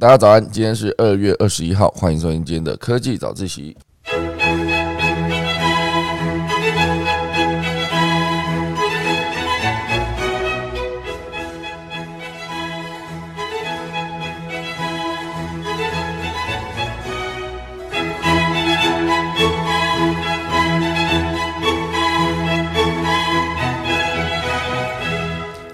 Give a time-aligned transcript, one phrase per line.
[0.00, 3.76] 大家早安，今天是二月二十一号，欢迎收听今天的科技早自习。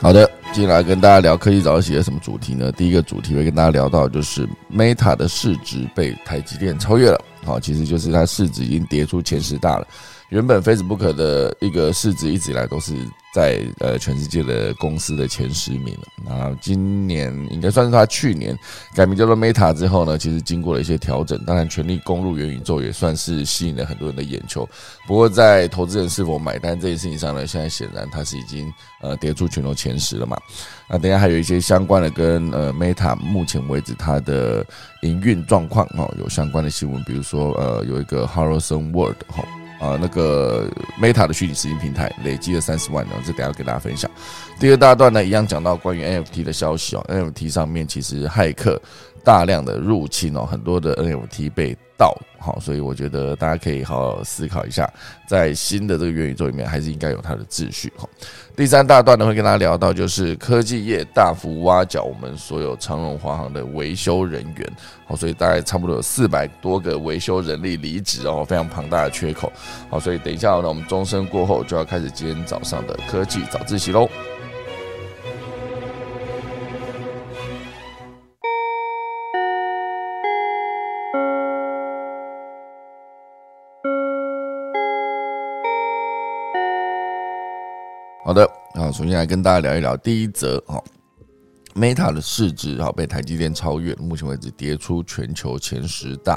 [0.03, 2.73] 好的，进来跟大家聊科技早起的什么主题呢？
[2.73, 7.21] 第一个主题会跟大家聊到，就是 Meta 的市值被台积电超越了。
[7.45, 9.87] 好，其实就是它市值已经跌出前十大了。
[10.31, 12.95] 原本 Facebook 的一个市值一直以来都是
[13.37, 16.35] 在呃全世界的公司的前十名了。
[16.35, 18.59] 啊，今年应该算是他去年
[18.95, 21.39] 改名叫做 Meta 之后呢，其实经过了一些调整。
[21.45, 24.67] 当然，全力攻入元宇宙也算是吸引了很多人的眼球。
[25.07, 28.73] 不过，在投资人是否买单这件事情上呢，现在显然它是已经
[29.03, 30.39] 呃跌出全球前十了嘛。
[30.89, 34.65] 那等下还有一些相关的跟呃 Meta 目前为止它的
[35.03, 39.45] 营运状况哦有相关的新闻，比如说呃有一个 Horizon World 哈。
[39.79, 40.69] 啊，那个
[41.01, 44.11] Meta 的虚拟实境平台累积了三十万然后，这等下跟大家分享。
[44.59, 48.81] 第二大段呢，一样讲到关于 NFT 的消息哦，NFT 上面其实骇客
[49.23, 54.91] 大量的入侵哦，很多的 NFT 被盗，好，所以我觉得大家可以好好思考一下，
[55.27, 58.09] 在新的这个元宇宙里面，还是应该有它的秩序哈。
[58.55, 64.73] 第三大段呢，会跟大家聊到就是科技业大幅挖角我们所有长荣华航的维修人员，
[65.07, 69.53] 好，所以大概差不多有四百多个维修人力离职哦，非常庞大的缺口，
[69.91, 74.09] 好，所以等一下呢，我们钟声过后就要开始今天早上的科技早自习喽。
[88.27, 90.83] 好的，好，首先来跟大家聊一聊第一则哈
[91.77, 96.37] ，Meta 的市值哈被台积电超越，目前为止跌出全球前十大。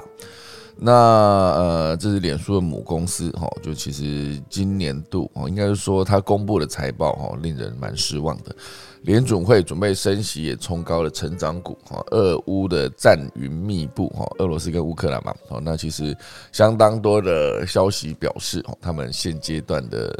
[0.77, 8.55] 那呃，这是脸书的母公司哈，就其实今年度哦，应该是说它公布的财报哈，令人蛮失望的。
[9.01, 12.05] 联准会准备升息，也冲高了成长股哈。
[12.11, 16.15] 俄乌的战云密布哈，俄罗斯跟乌克兰嘛，哦，那其实
[16.51, 20.15] 相当多的消息表示哦，他们现阶段的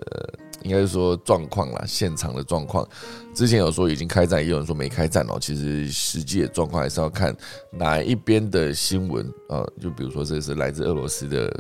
[0.64, 2.88] 应该是说状况啦，现场的状况，
[3.34, 5.38] 之前有说已经开战，也有人说没开战哦。
[5.40, 7.36] 其实实际的状况还是要看
[7.72, 11.52] 哪一边的新闻呃，就比如说这是来自俄罗斯的。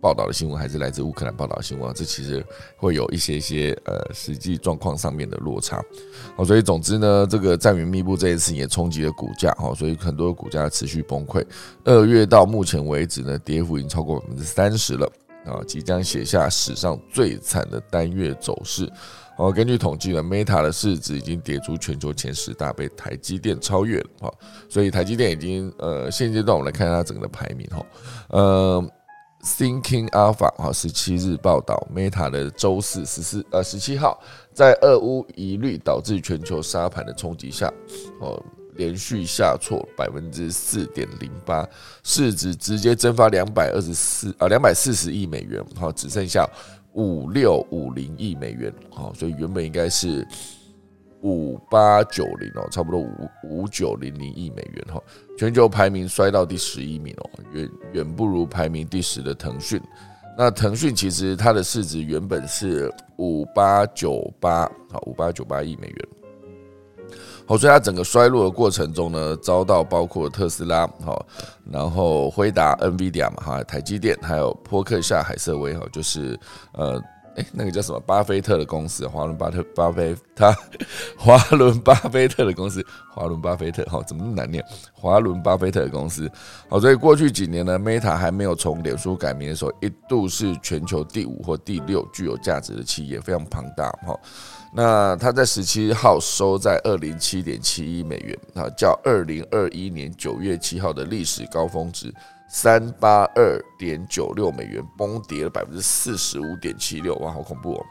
[0.00, 2.44] 报道的新闻还是来自乌克兰报道的新闻，这其实
[2.76, 5.82] 会有一些些呃实际状况上面的落差。
[6.36, 11.42] 好，所以总之呢，这个战云密布这一次也冲击了股价，哈，所以很多股价持续崩溃。
[11.84, 15.10] 二月到目前为止呢，跌幅已经超过百分之三十了
[15.44, 18.90] 啊，即将写下史上最惨的单月走势。
[19.36, 24.06] 哦，根据统计呢，Meta 的市值已经跌出全球前十大，被台积电超越了。
[24.20, 24.34] 哈，
[24.68, 27.86] 所以台积电已经呃现阶段我们来看它整个的排名，哈，
[28.28, 28.90] 呃。
[29.46, 34.18] Thinking Alpha 哈十七日报道，Meta 的周四十四呃十七号，
[34.54, 37.70] 在俄乌疑虑导致全球沙盘的冲击下，
[38.22, 38.42] 哦
[38.76, 41.68] 连续下挫百分之四点零八，
[42.02, 46.48] 市值直接蒸发两百二十四啊两百四十亿美元，好只剩下
[46.92, 50.26] 五六五零亿美元，好所以原本应该是。
[51.26, 55.02] 五八九零哦，差不多五五九零零亿美元哈，
[55.38, 59.80] 全球排名摔到第十一名哦，远远不如排名第十的腾讯。
[60.36, 66.08] 那腾讯其实它的市值原本是五八九八，好五八九八亿美元。
[67.46, 71.24] 好，所以它整个衰落的过程中呢，遭到包括特斯拉好，
[71.70, 76.38] 然后辉达、NVIDIA 嘛哈，台积电，还有波克夏、海瑟威哈，就是
[76.72, 77.02] 呃。
[77.36, 77.98] 哎，那个叫什么？
[78.00, 80.56] 巴菲特的公司，华伦巴特巴菲他，
[81.18, 84.64] 华伦巴菲特的公司，华伦巴菲特，好，怎么那么难念？
[84.92, 86.30] 华伦巴菲特的公司，
[86.68, 94.18] 好，所以过去几年呢，Meta 还没有从脸书改名的时候，一度是全球第五或第六具有价值的企业，非常庞大，哈。
[94.76, 102.12] 那它在十七号收在二零七点七亿美元，啊，较二零二一年九月七号的历史高峰值。
[102.54, 107.84] 三八二点九六美元崩跌了百分之四十五点七六，哇，好恐怖哦！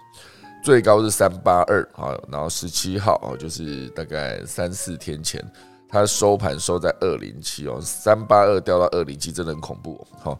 [0.63, 5.43] 最高是三八二，好，然后十七号哦，就是大概三四天前，
[5.89, 10.39] 它收盘收在二零七哦，三八二掉到二零七，真的很恐怖，好，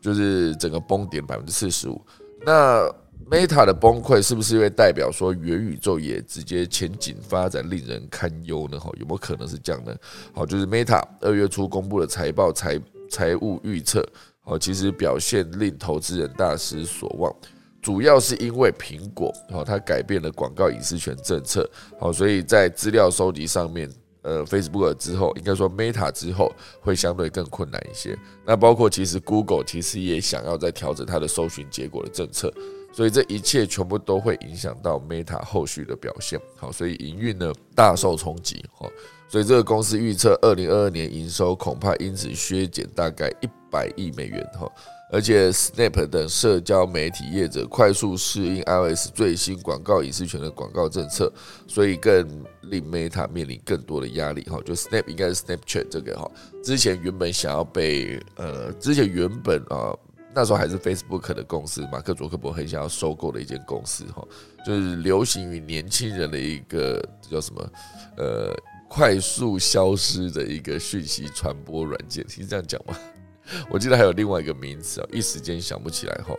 [0.00, 2.04] 就是整个崩跌百分之四十五。
[2.44, 2.84] 那
[3.30, 8.80] Meta 的崩溃是不是因为代表说元宇宙也直接前景发展令人堪忧呢？
[8.80, 9.94] 哈，有没有可能是这样呢？
[10.34, 12.80] 好，就是 Meta 二月初公布的财报财。
[13.14, 14.04] 财务预测
[14.42, 17.32] 哦，其实表现令投资人大失所望，
[17.80, 21.70] 主要是因为苹果哦，它改变了广告隐私权政策，
[22.00, 23.88] 好，所以在资料收集上面
[24.22, 28.18] 呃 Facebook 之后，应该说 Meta 之后会相对更困难一些。
[28.44, 32.52] 那包括其实 Google 其实也想要在调整它的搜寻结果的政策，
[32.92, 36.40] 所以这一切全部都会影响到 Meta 后续的表现。
[36.56, 38.64] 好，所以营运呢大受冲击。
[38.72, 38.90] 好，
[39.28, 44.44] 所以这个公司预测二零二二年营收恐怕因此削减大概一百亿美元。
[44.58, 44.70] 哈。
[45.12, 51.32] 而且，Snap 等社交媒体业者快速适应 iOS 最新广告隐私权的广告政策，
[51.68, 52.26] 所以更
[52.62, 54.42] 令 Meta 面临更多的压力。
[54.44, 56.28] 哈，就 Snap 应该是 Snapchat 这个哈，
[56.64, 59.94] 之前原本想要被呃，之前原本啊，
[60.34, 64.26] 那时候还是 Facebook 的公司，马克·佐克伯很想要收购的一间公司哈，
[64.66, 67.70] 就是流行于年轻人的一个叫什么
[68.16, 68.52] 呃，
[68.94, 72.96] 快速消失的一个讯息传播软件，是这样讲吗？
[73.68, 76.32] 我记得还有另外一个名词啊，一时间想不起来哈，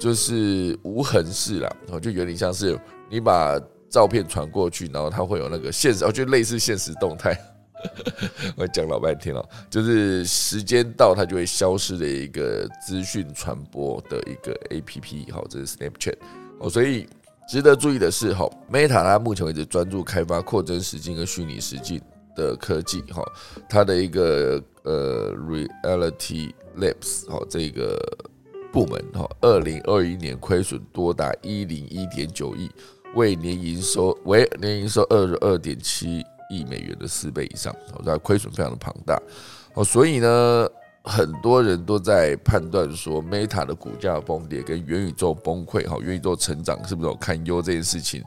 [0.00, 3.60] 就是无痕式啦，然后就有点像是你把
[3.90, 7.38] 照片传过去，然后它会有那个现实，哦，就类似现实动态。
[8.56, 16.16] 我讲老半天了，就是时间到它就会消失的一个资讯传播的一个 A P P，好，这是 Snapchat
[16.58, 17.06] 哦，所以
[17.48, 22.00] 值得注意的是，哈，Meta 它目前为止专注开发扩增实境和虚拟实境
[22.36, 23.22] 的科技，哈，
[23.68, 24.62] 它的一个。
[24.84, 28.00] 呃，Reality Labs 哈，这个
[28.72, 32.70] 部门哈，二零二一年亏损多达一零一点九亿，
[33.14, 39.20] 为年营收为年营收二十二点七亿美元的四倍以上，好，它亏损非常的庞大，
[39.74, 40.66] 哦，所以呢，
[41.08, 48.22] 很多人都在判断说，Meta 的股价崩跌跟元宇宙崩溃，哈，元宇宙成长是不是有堪忧这件事情，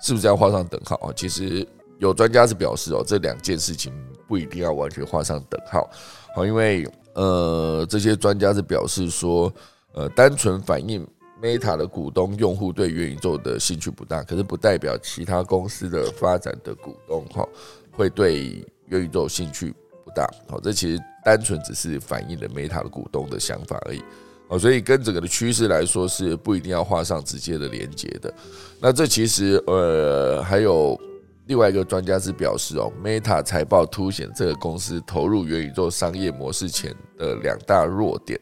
[0.00, 1.12] 是不是要画上等号啊？
[1.16, 1.66] 其实。
[1.98, 3.90] 有专家是表示哦，这两件事情
[4.28, 5.88] 不一定要完全画上等号，
[6.34, 9.50] 好，因为呃，这些专家是表示说，
[9.94, 11.08] 呃，单纯反映
[11.40, 17.48] Meta 的股东用户对元宇宙的兴趣不大，可是不代表其他公司的发展的股东哈
[17.92, 19.74] 会对元宇宙兴趣
[20.16, 24.02] 大，好，这其实单纯只是反映了 Meta 的股东的想法而已，
[24.48, 28.32] 哦，所以跟整个的趋势来说是不一定要画上直接的连接的。
[28.80, 30.98] 那这其实呃还有。
[31.48, 38.36] 另外一个专家是表示，哦，Meta 财报凸显这个公司投入元宇宙商业模式前的两大弱点。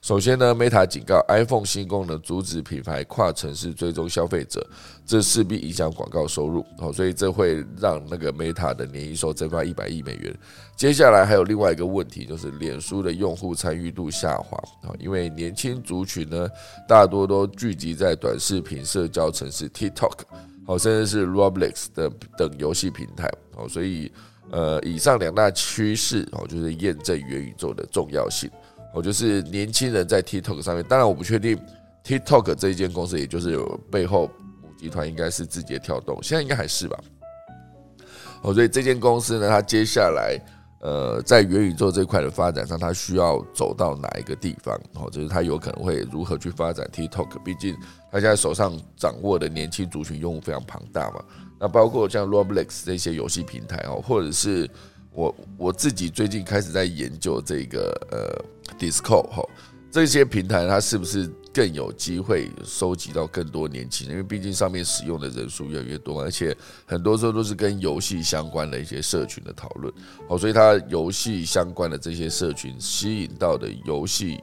[0.00, 4.66] 首先呢，Meta 警告 iPhone 新功能阻止品牌跨城市追踪消费者，
[5.06, 6.66] 这势必影响广告收入。
[6.76, 10.36] 好，所以这会让那个 Meta 的年营收蒸发一百亿美元。
[10.74, 14.58] 接下来还有另外一个问题，就是脸书的用户参与度下滑。
[14.82, 16.48] 啊，因为年轻族群呢，
[16.88, 20.22] 大多都聚集在短视频社交城市 TikTok。
[20.66, 24.10] 好，甚至是 Roblox 的等游戏平台，好，所以
[24.50, 28.50] 呃，以上两大趋势哦，就是验证元宇宙的重要性。
[28.92, 31.56] 好，就是年轻人在 TikTok 上面，当然我不确定
[32.04, 34.28] TikTok 这一间公司，也就是有背后
[34.78, 36.98] 集团应该是字节跳动，现在应该还是吧。
[38.42, 40.38] 哦，所以这间公司呢，它接下来。
[40.78, 44.78] 呃，在元宇宙这块的发展上，它需要走到哪一个地方？
[44.94, 47.42] 哦，就是它有可能会如何去发展 TikTok？
[47.42, 47.74] 毕竟
[48.12, 51.24] 它现在手上掌握的年轻族群用户非常庞大嘛。
[51.58, 54.70] 那包括像 Roblox 这些游戏平台哦，或者是
[55.12, 59.42] 我我自己最近开始在研究这个呃 Discord 哈。
[59.96, 64.14] 这些平台它是不是更有机会收集到更多年轻人？
[64.14, 66.54] 因为毕竟上面使用的人数越来越多，而且
[66.84, 69.90] 很多时候都是跟游戏相关的一些社群的讨论。
[70.28, 74.38] 好，所以它游戏相关的这些社群吸引到的游戏，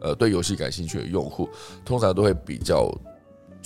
[0.00, 1.48] 呃，对游戏感兴趣的用户，
[1.84, 2.92] 通常都会比较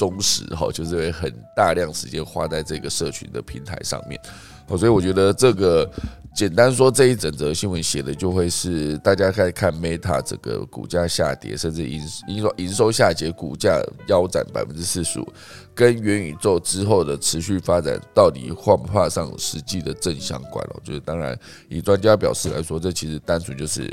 [0.01, 4.19] 忠实哈，就是会很大量时间花在这个社群的平台上面。
[4.67, 5.87] 好，所以我觉得这个。
[6.33, 15.27] 简单说，这一整则新闻写的就会是大家开始看 Meta 这个股价下跌，甚至营营收营收下跌，股价腰斩百分之四十五，
[15.75, 20.81] 跟元宇宙之后的持续发展到底画不画上实际的正相关了？
[20.85, 21.37] 就是当然，
[21.69, 23.93] 以专家表示来说，这其实单纯就是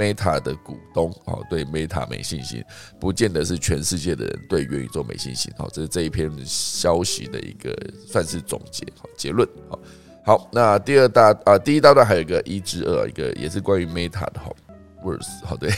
[0.00, 2.64] Meta 的股东哦对 Meta 没信心，
[2.98, 5.52] 不见得是全世界的人对元宇宙没信心。
[5.58, 7.76] 好，这是这一篇消息的一个
[8.06, 9.78] 算是总结好结论好。
[10.24, 14.50] 好，那第二大啊，第一大段还有一个一至二，一个也是关于 Meta 的哈
[15.04, 15.70] ，Verse 好对，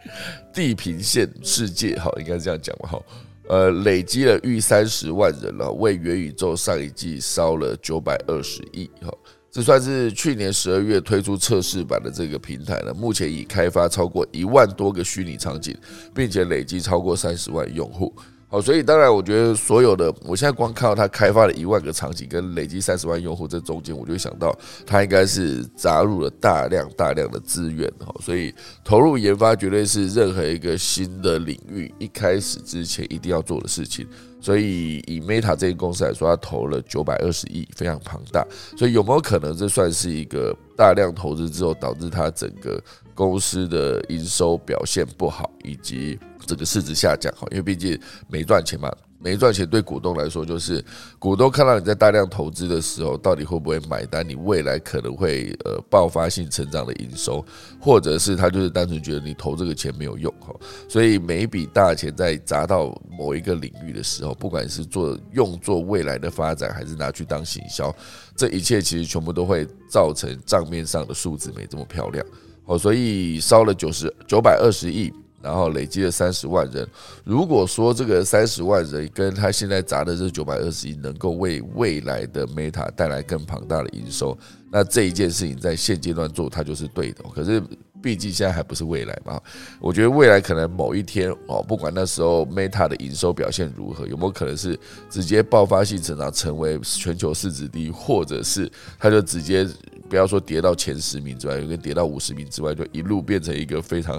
[0.52, 3.02] 地平线世界好，应该是这样讲吧哈，
[3.48, 9.10] 呃，累积了逾三十万人了，为元宇宙上一季烧了九百二十亿哈，
[9.50, 15.76] 这算是去年十二月推出测试版的这个平台呢，目前已开发超过一万多个虚拟场景，
[16.14, 18.14] 并且累积超过三十万用户。
[18.46, 28.52] 好，所以当然，我觉得所有的，我现在光看到它开发了一万个场景跟累积三十万用户，这中间我就想到，它应该是砸入了大量大量的资源哈，所以
[28.84, 34.04] 投入研发绝对是任何一个新的领域一开始之前一定要做的事情。
[34.40, 38.46] 所以以 Meta 这间公司来说，它投了九百二十亿，非常庞大。
[38.76, 42.82] 所以有没有可能这算是一个大量投资之后导致它整个
[43.14, 47.32] 公司的营收表现不好，以及整个市值下降？
[47.36, 48.90] 哈，因为毕竟没赚钱嘛。
[49.22, 50.82] 没赚钱对股东来说，就是
[51.18, 54.26] 股东看到你在大量投资的时候，到底会不会买单？
[54.26, 57.44] 你未来可能会呃爆发性成长的营收，
[57.78, 60.54] 或者是他就是单纯觉得你投这个钱没有用哈。
[60.88, 67.94] 所以每一笔大钱在砸到某一个领域的时候，不管是做用作未来的发展，还是拿去当行销，
[68.34, 72.24] 这一切其实全部都会造成账面上的数字没这么漂亮。
[72.64, 75.12] 好，所以烧了九十九百二十亿。
[75.42, 76.86] 然后累积了三十万人。
[77.24, 84.36] 如果说这个三十万人跟他现在砸的这九百二十亿能够为未来的 Meta 带来更庞大的营收，
[84.70, 87.24] 那这一件事情在现阶段做它就是对的。
[87.34, 87.62] 可是
[88.02, 89.38] 毕竟现在还不是未来嘛，
[89.78, 94.78] 我觉得未来可能某一天哦，不管那时候 Meta 的营收表现如何，有没有可能是
[95.10, 99.68] 直接爆发性成长，成为全球市值第一，或者是它就直接
[100.08, 104.18] 不要说跌到前十名之外，有个跌到五十名之外，就一路变成一个非常。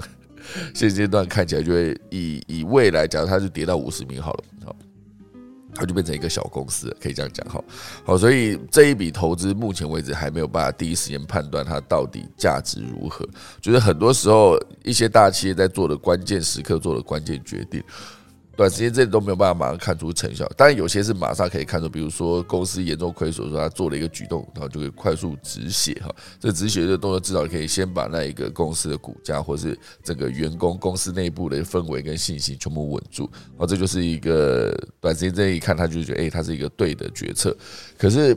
[0.74, 4.76] 现阶段看起来就会以以未来，假如它是跌到五十名好了，好，
[5.74, 7.64] 它就变成一个小公司，可以这样讲，好，
[8.04, 13.26] 好，所以这一笔投资目前为止还没有办法第一时间判断它到底价值如何，
[13.60, 17.82] 就是很多时候一些大企业在做的关键时刻做的关键决定。
[18.54, 26.14] 短时间这里都没有办法马上看出成效，当然有些是马上可以看出，比如说公司严重亏损，说他做了一个举动，然后就可以快速止血哈。
[26.38, 37.56] 这止血的动作至少可以先把那一个公司的股价或是整个员工公司内部的氛围跟信心全部稳住，哦，这就是一个短时间这一看他就觉得，哎，他是一个对的决策。
[37.96, 38.36] 可是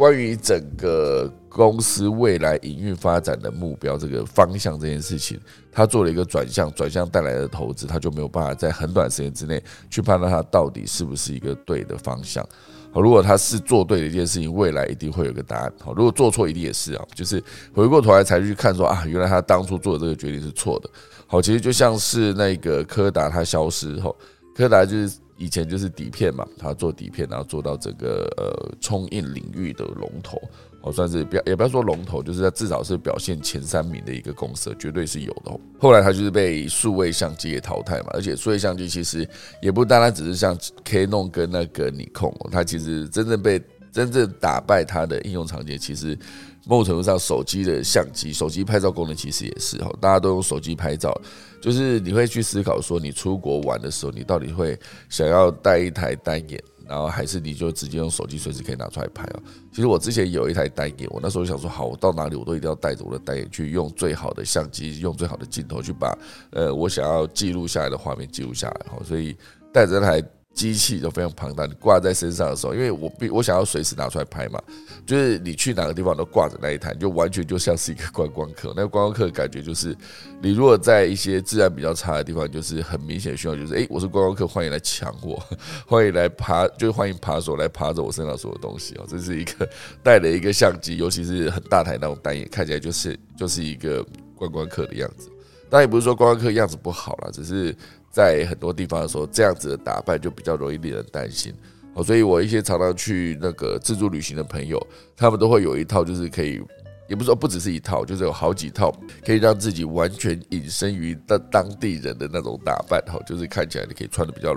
[0.00, 5.38] 关于整个公司未来营运发展的目标这个方向这件事情。
[5.70, 12.42] 他做了一个转向，转向带来的投资，他就没有办法在很短时间之内去判断他到底是不是一个对的方向。
[12.90, 15.70] 好，如果他是做对的一件事情，未来一定会有个答案。
[15.78, 17.38] 好，如果做错，一定也是啊，就是
[17.74, 20.88] 回过头来才去看说啊，原来他当初做的这个决定是错的。
[21.26, 24.16] 好，其实就像是那个柯达它消失后，
[24.56, 30.40] 柯达就是以前就是底片嘛，他做底片，然后做到整个呃冲印领域的龙头。
[30.82, 35.52] 哦，算是不要也不要说龙头，就是至少是表现前三名的一个公司，绝对是有的。
[35.78, 39.28] 后来它就是被数位相机给淘汰嘛，而且数位相机其实
[39.60, 43.60] 也不单单只是像 Canon 跟那个尼控，它其实真正被
[43.92, 46.18] 真正打败它的应用场景，其实
[46.66, 51.12] 某种程度上手机的相机、手机拍照功能其实也是哈，大家都用手机拍照，
[51.60, 56.62] 就是你会去思考说，你出国玩的时候，你到底会想要带一台单眼？
[56.86, 59.42] 然后还是你就直接用手机随时可以拿出来拍哦。
[59.72, 66.18] 其实我之前有一台单眼，我那时候想说，好，我到哪里我都一定要带着我的单眼去，用最好的相机，用最好的镜头去把
[66.50, 68.86] 呃我想要记录下来的画面记录下来。
[68.90, 69.36] 好，所以
[69.72, 70.28] 带着那台。
[70.52, 74.60] 机器都非常庞大，你挂在身上的时候，因为我必我想要随时拿出来拍嘛，
[75.06, 78.72] 就是你去哪个地方都挂着那一台，就完全就像是一个观光客。
[78.76, 79.96] 那个观光客的感觉就是，
[80.42, 85.42] 你如果在一些治安比较差的地方，就是很明显需要，就是哎，我是观光客，欢迎来抢我，
[85.86, 89.06] 欢迎来爬，就是欢迎扒手来爬走我身上所有东西哦。
[89.08, 89.66] 这是一个
[90.02, 94.04] 带了一个相机，尤其是很大台那种单眼，看起来就是就是一个
[94.34, 95.30] 观光客的样子。
[95.70, 97.74] 当然也不是说观光客样子不好了，只是。
[98.10, 101.54] 在很多地方的时候，这样子的打扮就比较容易令人担心
[101.94, 102.02] 哦。
[102.02, 104.84] 所以我一些常常去那个自助旅行的朋友，
[105.16, 106.60] 他们都会有一套，就是可以，
[107.08, 108.92] 也不是说不只是一套，就是有好几套，
[109.24, 114.56] 可以让自己完全隐身于当当地人的那种打扮哈，就是看起来你可以穿的比较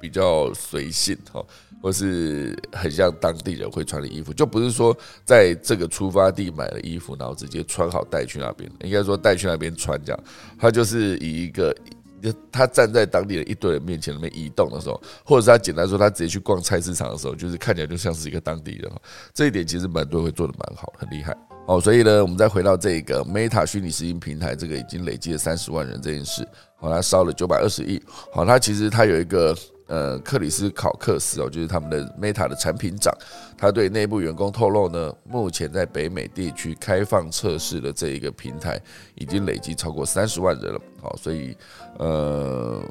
[0.00, 1.44] 比较随性哈，
[1.82, 10.24] 或是很像当地人会穿的衣服，就不是说在这个出发地买了衣服，然后直接穿好带去那边，应该说带去那边穿这样，
[10.56, 11.74] 他就是以一个。
[12.22, 18.90] 就他站在当地的一堆人面前那边移动的时候，或者是他简单说他直接去逛菜市场的时候，就是看起来就像是一个当地人
[19.32, 21.80] 这一点其实蛮多会做的蛮好，很厉害哦。
[21.80, 26.46] 所以呢，我们再回到这个 Meta 虚拟实境平台，这个已经累积了三十万人这件事，
[26.76, 29.56] 好，他烧了九百二十亿，好，他其实他有一个。
[29.88, 33.12] 呃，克里斯考克斯哦，就是他们的 Meta 的产品长，
[33.56, 38.80] 他对内部员工透露呢，目前在北美地区开放测试的这一个平台，
[39.14, 40.80] 已经累计超过三十万人了。
[41.00, 41.56] 好，所以
[41.98, 42.82] 呃，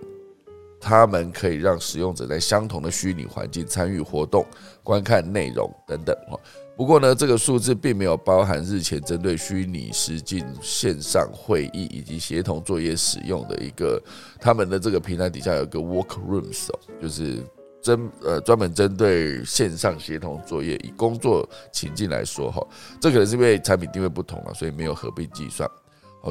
[0.80, 4.46] 他们可以让使用者在相同的虚拟环境参与活动、
[4.84, 6.16] 观看内容等等。
[6.30, 6.40] 哦。
[6.76, 14.00] 不过呢，这个数字并没有包含日前针对虚拟实境线上会议以及协同作业使用的一个，
[14.40, 16.70] 他们的这个平台底下有个 Workrooms，
[17.02, 17.44] 就是
[17.82, 22.62] 针呃专门针对线上协同作业以工作情境来说哈，
[23.02, 25.68] 这可能是因为产品定位不同啊，所以没有合并计算。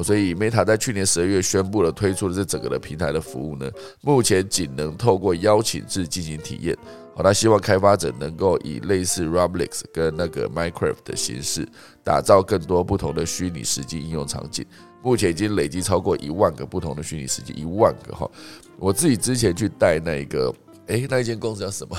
[0.03, 3.69] 所以 Meta 在去年十二月宣布了推出了这整个的平台的服务呢，
[4.01, 6.77] 目前仅能透过邀请制进行体验。
[7.15, 11.67] 好，他希望开发者能够以类似 Roblox 跟那个 Minecraft 的形式，
[12.03, 14.63] 打造更多不同的虚拟实际应用场景。
[15.01, 18.29] 目前已经累积超过一万个不同的虚拟实际，一万个哈。
[18.77, 20.53] 我自己之前去带那个，
[20.87, 21.97] 诶，那一间公司叫什么？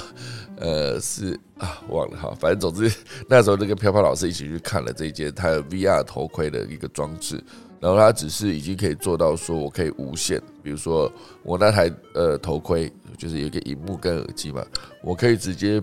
[0.58, 2.32] 呃，是啊，忘了哈。
[2.38, 2.92] 反正总之
[3.28, 7.42] 那时候就跟飘飘老师一起去看了这一间它 VR 头盔的一个装置。
[7.80, 11.10] 然后它只是已经可以做到说，我可以无线，比如说
[11.42, 14.64] 我那台呃头盔就是有一个荧幕跟耳机嘛，
[15.02, 15.80] 我可以直接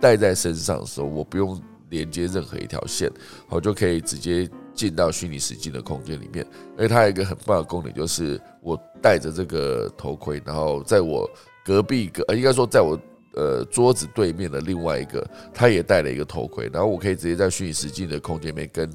[0.00, 1.60] 戴在身上的时候，我不用
[1.90, 3.10] 连接任何一条线，
[3.48, 6.46] 我就可以直接进到虚拟实境的空间里面。
[6.76, 11.28] 而且它有一个很棒的功能，就是我戴着这个头盔，然后在我
[11.64, 12.96] 隔壁隔，应该说在我
[13.34, 18.88] 呃桌子对面的另外一个，他也戴了一个头盔，然后我可以直接在虚拟实境的空间里面跟。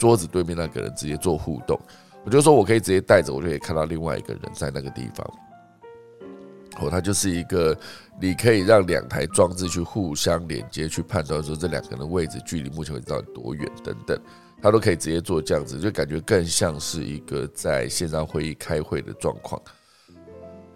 [0.00, 1.78] 桌子对面那个人直接做互动，
[2.24, 5.30] 我就说我可以直接带着，我就可以看到另外一个人在那个地方。
[6.80, 7.76] 哦，它就是一个
[8.18, 14.18] 你可以让两台装置去互相连接，去判断说这两个人的位置距离目前为止到底多远等等，
[14.62, 19.60] 他都可以直接做这样子，就感觉更像是一个在线上会议开会的状况。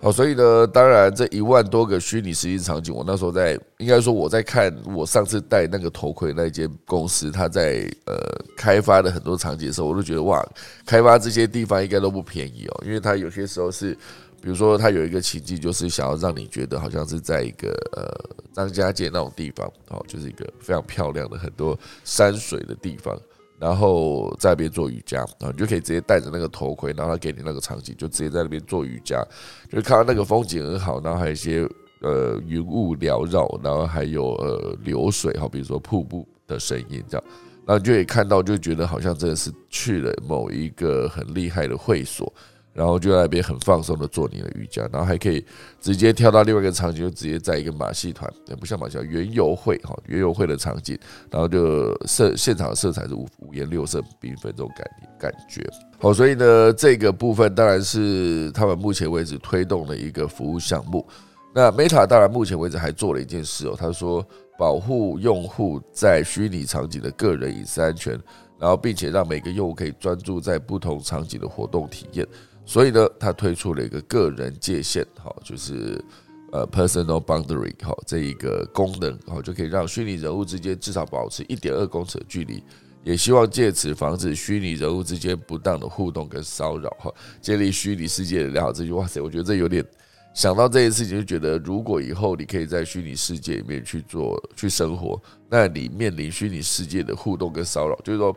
[0.04, 8.14] 好，所以呢，当然这一万多个虚拟实际场景，我那时候在应该说我在看我上次戴那个头盔那间公司，他在呃
[8.54, 10.46] 开发的很多场景的时候，我都觉得哇，
[10.84, 13.94] 开发这些地方应该都不便宜哦，因为他有些时候是，
[14.42, 18.04] 比如说他有一个情境，就是想要让你觉得好像是在一个呃
[18.52, 23.18] 张家界那种地方，哦，就是一个非常漂亮的很多山水的地方。
[23.64, 29.26] 然后在那边做瑜伽，然后你就可以直接戴着那个头盔，然后他给你那个场景，就直接在那边做瑜伽，
[29.71, 31.66] 就看到那个风景很好，然后还有一些
[32.02, 37.26] 呃云雾缭绕，然后还有呃流水哈，比如说瀑布的声音这样，
[37.64, 42.30] 然后你就可以看到，就觉得好像真的是去了某一个很厉害的会所。
[42.75, 45.43] 然后就在那边很放松的做你的瑜伽，然后还可以
[45.81, 50.99] 直接跳到另外一个场景，就直接在一个马戏团，也不像马戏团，园游会哈，园游会的场景，
[51.31, 54.85] 然后就色现场的色彩是五五颜六色、缤纷这种感
[55.19, 55.64] 感觉。
[55.99, 61.06] 好，所以呢，这个部分当然是他们目前为止推动的一个服务项目。
[61.54, 64.26] 那 Meta 当然目前为止还做了一件事哦，他说
[64.58, 68.19] 保护用户在虚拟场景的个人隐私安全，
[68.58, 72.26] 然后并且让每个用户可以专注在不同场景的活动体验。
[72.66, 76.02] 所以呢，他推出了一个个人界限，好，就是
[76.50, 82.62] 呃 personal boundary，好这一个功能，好就可以让虚拟人物之间至少保持一点二公尺的距离，
[83.02, 88.92] 也希望借此防止虚拟人物之间不当的互动跟骚扰，哈，建立虚拟世界的良好秩序。
[88.92, 89.84] 哇塞，我觉得这有点
[90.32, 98.34] 想到这件事情，就觉得如果以后你可以在虚拟世界里面去做去生活，那你面临虚拟世界的互动跟骚扰，就是说。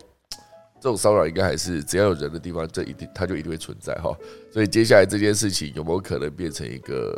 [0.79, 4.15] 这种骚扰应该还是只要有人的地方，这一定它就一定会存在哈。
[4.51, 7.13] 所以接下来这件事情有没有可能变成一个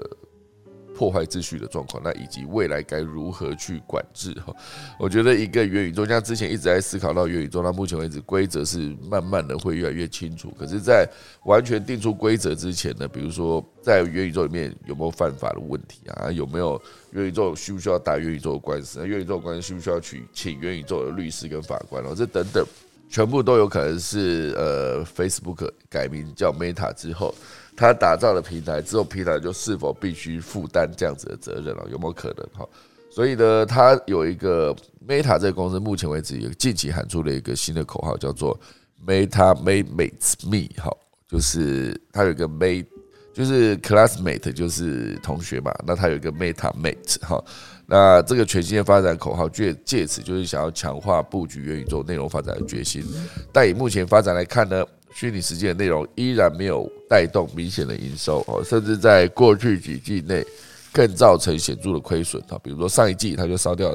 [0.96, 2.02] 破坏秩序的状况？
[2.04, 4.54] 那以及未来该如何去管制哈？
[5.00, 10.54] 我觉得一个元宇宙，像之前一直在思考到元宇宙，到目前为止规则是慢慢的会越来越清楚。
[10.58, 11.08] 可是，在
[11.46, 16.30] 完全定出规则之前呢，比如说在元宇宙里面有没有犯法的问题啊？
[16.32, 19.00] 有没有元宇宙需不需要打元宇宙的官司？
[19.00, 22.02] 那元宇宙官司需不需要去请元宇宙的律师跟法官？
[22.02, 22.66] 然后这等等。
[23.10, 27.34] 全部都有可能是呃，Facebook 改名叫 Meta 之后，
[27.76, 31.88] 它打造了平台之后，平台就是否必须负担这样子的责任了？
[31.92, 32.48] 有没有可能？
[32.54, 32.70] 哈，
[33.10, 34.76] 所以呢，它有一个
[35.08, 38.58] Meta 这个公司，目前为止有近期喊出了一个新的口号，叫做
[39.06, 40.96] Meta Mates Me，哈，
[41.28, 42.86] 就是它有一个 Mate，
[43.34, 47.44] 就是 Classmate，就是同学嘛，那它有一个 Meta Mate，哈。
[47.90, 53.04] 那这个全新的发展口号，借借此就是想要强化布局元宇宙内容发展的决心。
[53.52, 60.46] 但以目前发展来看呢，虚拟世界的内容依然没有带动明显的营收哦，甚至在过去几季内
[60.94, 62.60] 更造成显著的亏损啊。
[62.62, 63.92] 比如说上一季它就烧掉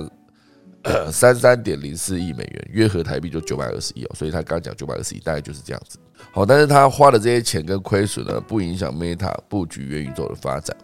[1.13, 4.11] 三三点零四亿美元，约合台币就九百二十亿哦。
[4.17, 5.99] 所以他刚讲九百二十亿，大概就是这样子。
[6.33, 10.77] 好，但是他花的这些钱跟亏损呢，不影响 Meta 布局元宇宙的发展。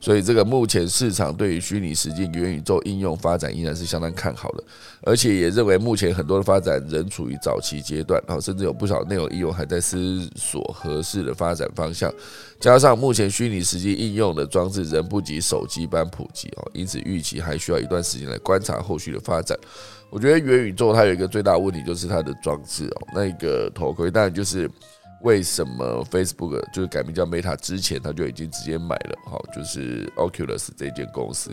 [0.00, 4.62] 所以，这个目前市场对于虚拟实境元宇宙应用发展依然是相当看好的，
[5.02, 12.12] 而且也认为目前很多的发展仍处于早期阶段，然后甚至有不少内容应用还在思索合适的发展方向。
[12.60, 19.58] 加上目前虚拟实际应用的装置仍不及手机般普及哦，因此预期还需要一段时间来观察后续的发展。
[20.10, 24.70] 我觉得元宇宙它有一个最大问题就是它的装置哦，那个头盔当然就是。
[25.22, 31.50] 为什么 Facebook 就是改名叫 Meta 之前，他就已经直接买了，好，就是 Oculus 这间公司，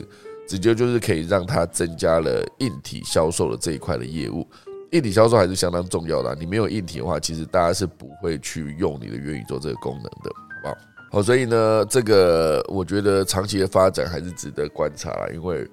[0.47, 4.47] 直接就是可以让它增加了硬体销售的这一块的业务。
[4.91, 6.35] 硬体销售还是相当重要的。
[6.35, 10.77] 你没有硬体的话，其实大家是不会去用你的元宇宙这个功能的，好不好？
[11.13, 15.27] 好，所以呢，这个我觉得长期的发展还是值得观察啦。
[15.33, 15.67] 因为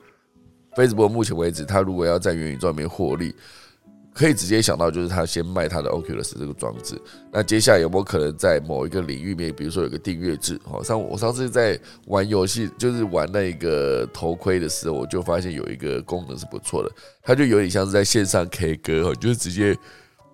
[0.74, 3.34] Facebook 目前为止，它如果要在元宇宙里面获利。
[4.14, 7.00] 可以直接想到，就是他先卖他的 Oculus 这个装置。
[7.30, 10.60] 那接下来有没有可能在某一个领域面，比如说有个订阅制？
[10.64, 16.90] 好，像我上次在玩游戏，就是玩那个头盔的时候，我就发现有一个功能是不错的，
[17.22, 19.74] 它就有点像是在线上 K 歌哈，就是直接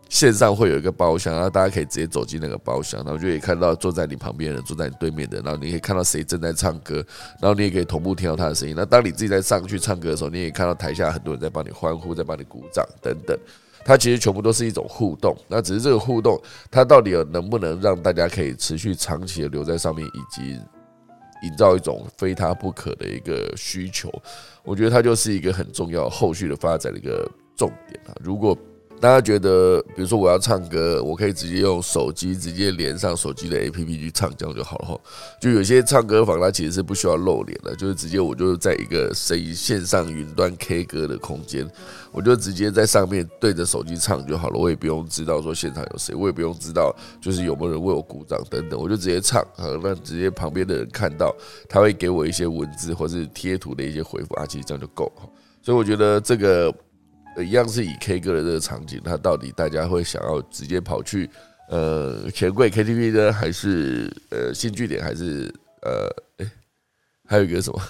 [0.08, 6.96] 线上会有一个包厢，然后大家可以直接走进那个包厢，然后就可以看到坐在你旁边的人，坐在你对面的，然后你可以看到谁正在唱歌，
[7.40, 8.74] 然后你也可以同步听到他的声音。
[8.76, 13.38] 那当你自己在上去唱歌的时候，你也看到台下很多人在帮你欢呼，在帮你鼓掌等等。
[13.84, 20.58] 它其实全部都是一种互动，那只是这个互动，它到底能不能让大家可以持续长期的留在上面，以及
[21.42, 24.10] 营造一种非它不可的一个需求，
[24.64, 28.14] 我觉得它就是一个很重要后续的发展的一个重点啊。
[28.20, 28.56] 如果
[29.00, 35.00] 大家觉得，比如说我要唱歌，我可以直接用手机直接连上手机的 APP 去唱，这样就好了哈。
[35.40, 41.64] 就有些唱歌房，它其实是不需要露脸的，就是直接我就在一个声音线上云端 K 歌的空间，
[42.10, 44.58] 我就直接在上面对着手机唱就好了。
[44.58, 51.32] 我也不用知道说现场有谁，我也不用知道就是有没有人为我鼓掌等等，我就直接唱，好让直接旁边的人看到，
[51.68, 55.28] 他会给我一些文字或是贴图的一些回复啊，其实这样就够了。
[55.62, 56.74] 所以我觉得这个。
[57.42, 61.28] 一样是以 K 歌的这个场景，它到底大家会想要直接跑去
[61.68, 66.50] 呃钱柜 KTV 呢，还是呃新据点，还是呃哎
[67.26, 67.80] 还有一个什么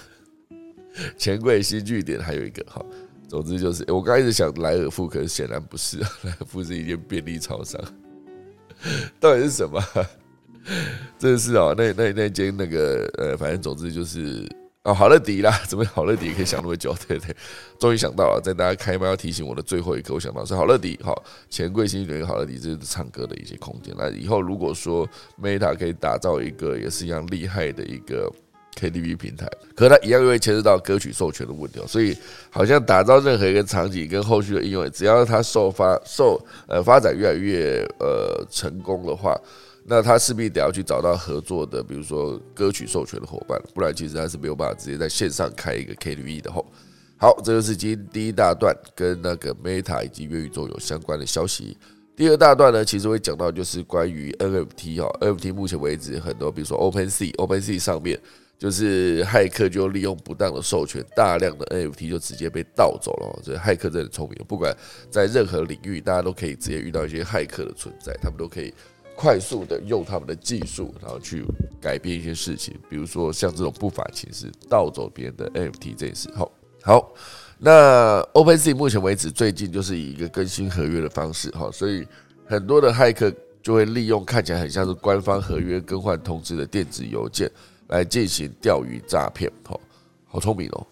[1.16, 2.84] 钱柜新据点，还有一个哈，
[3.28, 7.80] 总之就是我刚开始想莱尔富，可是显然不是，莱尔富是一间便利超商，
[9.20, 9.82] 到底是什么？
[11.18, 14.48] 真的是哦，那那那间那个呃，反正总之就是。
[14.88, 16.96] 哦，好乐迪啦，怎么好乐迪可以想那么久？
[17.06, 17.36] 对对，
[17.78, 20.98] 终于想到了，在大家开麦要提醒我的最后一刻，我想到是好乐迪。
[21.02, 23.94] 好，钱柜新源好乐迪，这是唱歌的一些空间。
[23.98, 25.06] 那以后如果说
[25.38, 28.32] Meta 可以打造一个也是一样厉害的一个
[28.76, 29.46] KTV 平台，
[29.76, 31.82] 可它一样又会牵涉到歌曲授权的问题。
[31.86, 32.16] 所以，
[32.48, 39.38] 好像打造任何一个场景跟后续的应用，只要它受发受呃发展越来越呃成功的话。
[39.90, 46.66] 那他势必得要去找到合作的，比如说歌曲授权的伙伴，不然其实他是没有办法直接在线上开一个 KTV 的吼。
[47.16, 51.76] 好，这就是今天第一大段跟那个 Meta 以及元宇宙有相关的消息。
[52.14, 58.20] 第二大段呢，其实会讲到就是关于 NFT 哈，NFT 目前为止很多，比如说 OpenSea，OpenSea 上面
[58.58, 63.40] 就是骇客就利用不当的授权，大量的 NFT 就直接被盗走了。
[63.42, 64.76] 这骇客真的聪明，不管
[65.10, 68.74] 在任何领域，大家都可以直接遇到一些骇客的存在，他们都可以。
[69.20, 71.44] 快速的用他们的技术，然后去
[71.80, 76.30] 改变一些事情，比如说像这种不法情事盗走别人的 NFT 这件事。
[76.36, 76.52] 好，
[76.84, 77.12] 好，
[77.58, 82.06] 那 Open C 目前为止最近就是以一个更新合约的方式，哈，所以
[82.46, 83.28] 很多的骇客
[83.60, 87.50] 就会利用看起来很像是官方合约更换通知的电子邮件
[87.88, 89.50] 来进行钓鱼诈骗。
[89.64, 89.76] 哈，
[90.28, 90.86] 好聪明哦！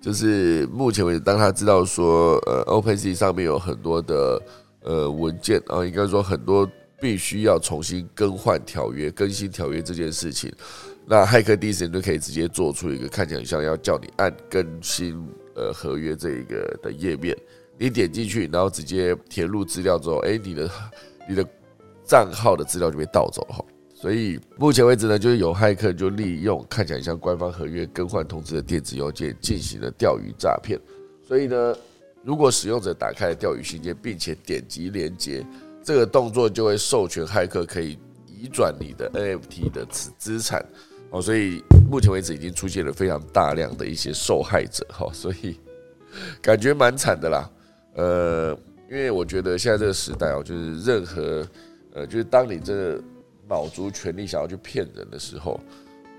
[0.00, 4.42] 就是目前为止，当他知道说，呃 Open C 上面有很多的
[4.82, 6.68] 呃文件啊，应该说很多。
[7.00, 10.52] 必须要重新更换条约、更新条约这件事情，
[11.06, 15.16] 那骇客第一时间就可以直接做出一个看起来像要叫你按更新
[15.54, 17.36] 呃合约这一个的页面，
[17.78, 20.70] 你点进去，然后直接填入资料之后，哎，你的
[21.28, 21.46] 你的
[22.04, 23.64] 账号的资料就被盗走了哈。
[23.94, 30.78] 所以目前为止呢，就是有骇客就利用看起来像官方合约更换通知的电子邮件进行了钓鱼诈骗。
[31.26, 31.76] 所以呢，
[32.24, 35.44] 如果使用者打开了钓鱼信件，并且点击连接。
[35.88, 40.62] 这个动作就会授权骇客可以移转你的 NFT 的资资产
[41.08, 45.58] 哦，所以目前为止已经出现了非常大量的一些受害者哈， 所以
[46.42, 47.50] 感觉蛮惨的啦。
[47.94, 48.50] 呃，
[48.90, 51.48] 因为我觉得现在这个时代哦，就是任何
[51.94, 53.02] 呃，就是当你真的
[53.48, 55.58] 卯足全力想要去骗人的时候，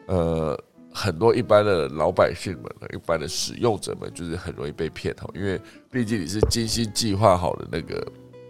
[0.07, 0.59] 呃，
[0.91, 8.03] 很多一般的老百姓们、一般的使用者们，就是很容易被骗哦，因为毕竟你是精心计划好的那个。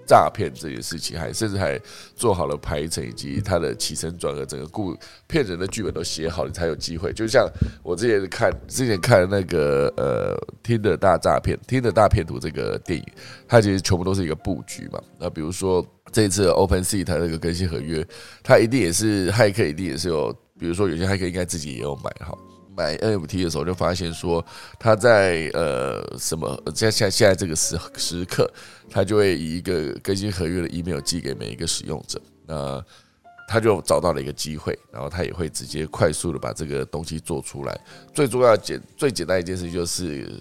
[0.10, 1.80] 诈骗这件事情，还甚至还
[2.16, 7.14] 做好了排程以及他的起承转合，整个故骗人的剧本都写好，你才有机会。
[7.14, 7.48] 就像
[7.84, 13.06] 我之前看之前看那个呃《听的大诈骗》《听的大骗图》这个电影，
[13.48, 15.00] 它其实全部都是一个布局嘛。
[15.20, 18.04] 那比如说这一次 Open Sea 它那个更新合约，
[18.42, 22.36] 它一定也是骇客，一定也是有，比如说有些骇客应该自己也有买哈。
[22.80, 24.46] 买 NFT 的时候就发现说，
[24.80, 28.50] 他在呃什么在现现在这个时时刻，
[28.90, 32.82] 他就会以一个更新合约的 email 寄给每一个使用者，那
[33.50, 37.78] 他就找到了一个机会，然后他也会直接快速的把这个东西做出来。
[38.14, 40.32] 最重要简最简单一件事就是，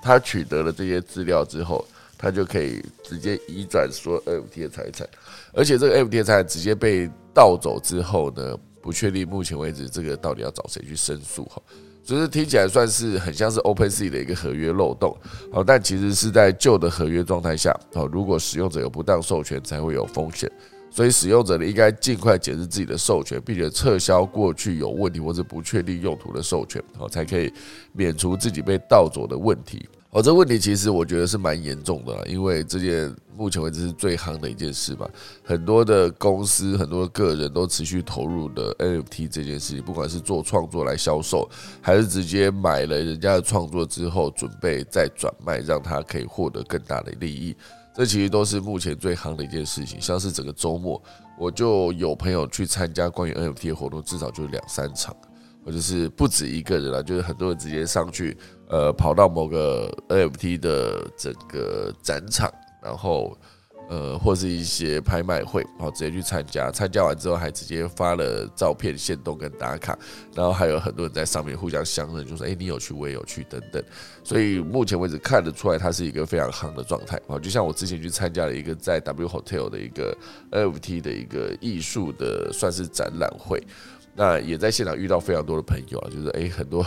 [0.00, 1.86] 他取得了这些资料之后。
[2.16, 5.06] 他就可以直接移转说 NFT 的财产，
[5.52, 11.62] 而且这个 NFT 的财产直接被盗走之后呢，不确定目前为止这个到底要找谁去申诉哈。
[12.04, 15.16] 只是听起来算是很像是 OpenSea 的一个合约漏洞，
[15.50, 20.52] 好，但其实是在旧的合约状态下，好，如果使用者有不当授权，才会有风险，
[20.90, 27.50] 所以使用者呢应该尽快解释自己的授权，并且撤销过去有问题或者不确定用途的授权，好，才可以
[27.94, 29.88] 免除自己被盗走的问题。
[30.14, 35.10] 哦，这问题其实我觉得是蛮严重的，因为这件目前为止是最夯的一件事嘛。
[35.42, 41.50] 很多的公司、很多个人都持续投入的 NFT 这件事情，不管是做创作来销售，
[41.80, 47.56] 还是直接买了人家的创作之后准备再转卖，让他可以获得更大的利益，
[47.92, 50.00] 这其实都是目前最夯的一件事情。
[50.00, 51.02] 像是整个周末，
[51.36, 55.12] 我就有朋友去参加关于 NFT 的活动，至少就两三场，
[55.64, 58.36] 或者是不止一个人了，就是很多人直接上去。
[58.68, 63.36] 呃，跑到某个 NFT 的整个展场，然后
[63.90, 66.70] 呃，或是一些拍卖会，然后直接去参加。
[66.70, 69.96] 参加完之后，还直接发了照片、现动跟打卡，
[70.34, 73.82] 然后还有很多人在上面互相相认，就说：“哎，你有去，我也有去，等等。”
[74.24, 77.38] 所以目前为止看得出来，它是一个非常夯的状态啊。
[77.38, 80.16] 就像我之前去参加了一个在 W Hotel 的一个
[80.50, 83.62] NFT 的一个艺术的算是展览会。
[84.16, 86.84] 那也在现场遇到非常多的朋友啊，就是诶很多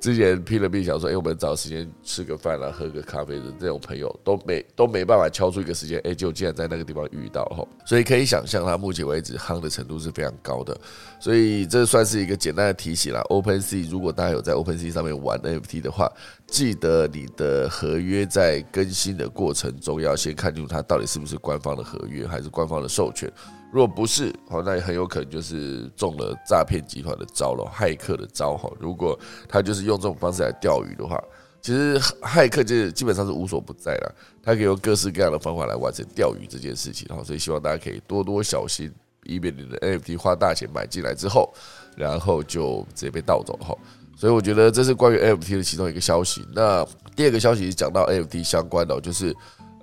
[0.00, 10.76] 之前拼了命想说，诶我们找时间吃个饭啊，喝个咖啡的这种朋友都没都没办法敲出一个时间，诶就竟然在那个地方遇到哈，所以可以想象它目前为止夯的程度是非常高的，
[11.20, 13.20] 所以这算是一个简单的提醒啦。
[13.30, 16.10] OpenSea 如果大家有在 OpenSea 上面玩 NFT 的话，
[16.46, 23.30] 记得你的合约在更新的过程中要先看清楚它到底是不是官方的合约，还是官方的授权。
[23.72, 28.70] 如果不是，好，那也很有可能就是中了诈骗集团的招了，骇客的招哈。
[28.78, 31.22] 如果他就是用这种方式来钓鱼的话，
[31.60, 37.22] 其实骇客就基本上是无所不在了，他可以用各式各样的方法来完成钓鱼这件事情哈。
[37.24, 38.90] 所以希望大家可以多多小心，
[39.24, 41.52] 以免你的 NFT 花大钱买进来之后，
[41.96, 43.76] 然后就直接被盗走了哈。
[44.16, 46.44] 所以我觉得这是关于 NFT 的其中一个消息。
[46.52, 49.32] 那第二个消息是讲到 NFT 相关的，就是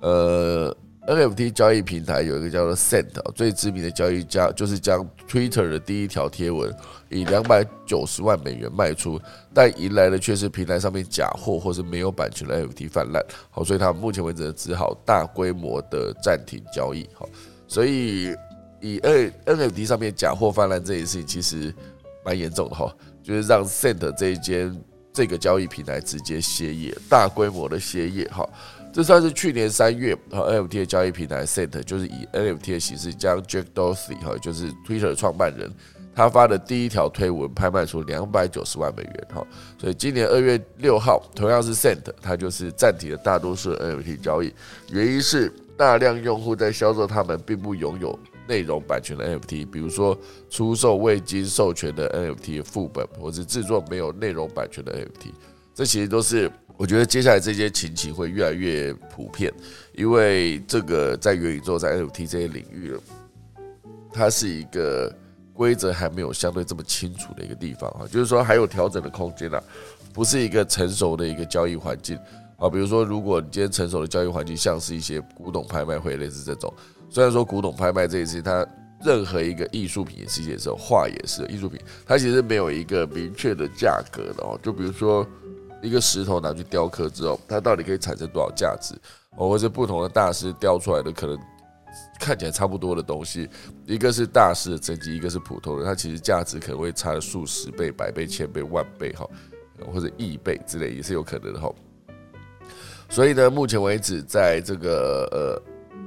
[0.02, 0.76] 呃。
[1.06, 6.74] NFT 交易平台有一个叫做 Cent，最知名的交易家就是将 Twitter 的第一条贴文
[7.10, 9.20] 以两百九十万美元卖出，
[9.52, 13.22] 但迎来的却是平台上面假货或是没有版权的 NFT 泛滥。
[13.50, 17.06] 好，所以他目前为止只好大规模的暂停交易。
[17.12, 17.28] 好，
[17.68, 18.34] 所以
[18.80, 21.70] 以 N NFT 上面假货泛滥这件事情其实
[22.24, 22.90] 蛮严重的哈，
[23.24, 24.78] 就是让 Cent 这一间
[25.12, 28.46] 这个交易平台直接歇业，大规模的歇业哈。
[28.92, 35.68] 这算是去年三月，和 NFT 的交易平台 Sent 就是以 NFT 的形式将 Jack Dorsey 哈，就是 Twitter 的创办人，
[36.14, 39.44] 他发的第一条推文拍卖出两百九十万美元哈，
[39.80, 44.52] 所以今年二月六号，同样是 Sent 它就是暂停了大多数 NFT 交易，
[44.92, 48.16] 原因是大量用户在销售他们并不拥有
[48.48, 50.18] 内容版权的 NFT，比如说
[50.50, 55.32] 出售未经授权的 NFT 副本，或是制作没有内容版权的 NFT，
[55.74, 56.50] 这其实都是。
[56.76, 59.54] 我觉得接下来这些情形会越来越普遍，
[59.92, 62.92] 因为这个在元宇宙、在 NFT 这些领域，
[64.12, 65.16] 它是一个
[65.52, 69.62] 规则还没有相对这么清楚的一个地方啊，就是说还有调整的空间啊，
[70.12, 72.18] 不是一个成熟的一个交易环境
[72.56, 72.68] 啊。
[72.68, 76.74] 比如说，如果你今天成熟的交易环境像是一些古董拍卖会类似这种，
[77.14, 78.66] 虽然说古董拍卖这一次它
[79.04, 84.58] 任何一个艺术品也是也是画也是艺术品，它其实没有一个明确的价格的哦。
[84.60, 85.24] 就比如说。
[85.82, 88.94] 一个石头拿去雕刻之后，它到底可以产生多少价值？
[89.36, 91.38] 哦，或者不同的大师雕出来的可能
[92.18, 93.46] 看起来差不多的东西，
[93.84, 99.28] 一个是大师的真迹，一个是普通的，它其实价值可能会差数十倍、百倍、千倍、万倍哈，
[99.92, 101.70] 或者亿倍之类也是有可能的哈。
[103.10, 105.62] 所以呢，目前为止，在这个呃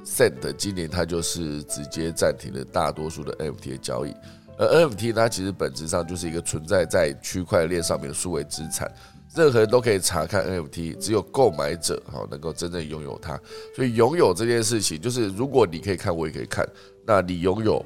[0.05, 4.13] Sent 今年它就是直接暂停了大多数的 NFT 的交易，
[4.57, 8.89] 而 NFT 它其实本质上就是一个存在在区块链上面的数位资产。
[9.35, 13.37] 任何人都可以查看 NFT，只有购买者哈能够真正拥有它。
[13.75, 16.65] 所以拥有这件事情，就是如果你可以看，我也可以看，
[17.05, 17.85] 那你拥有，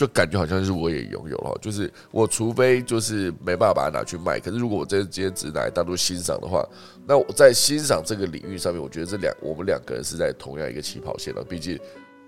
[0.00, 1.58] 就感觉好像是我也拥有了。
[1.60, 6.66] 就是我除非就是没办法把它拿去卖，可是如果我真的今天只拿来当做欣赏的话，
[7.06, 11.44] 那我在欣赏这个领域上面，我觉得这两我们两个人是在同样一个起跑线了。
[11.44, 11.78] 毕竟。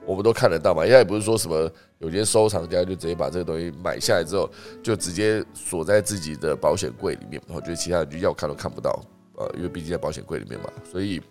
[0.04, 4.50] 我们都看得到嘛，现在也不是说什么有些收藏家就直接把这个东西买下来之后，
[4.82, 9.00] 就直接锁在自己的保险柜里面，我觉得其他人就要看都看不到，
[9.36, 10.68] 呃，因为毕竟在保险柜里面嘛。
[10.90, 11.22] 所以，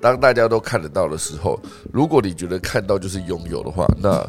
[0.00, 1.56] 当大家都看得到的时候，
[1.92, 4.28] 如果你觉得看到就是拥有的话，那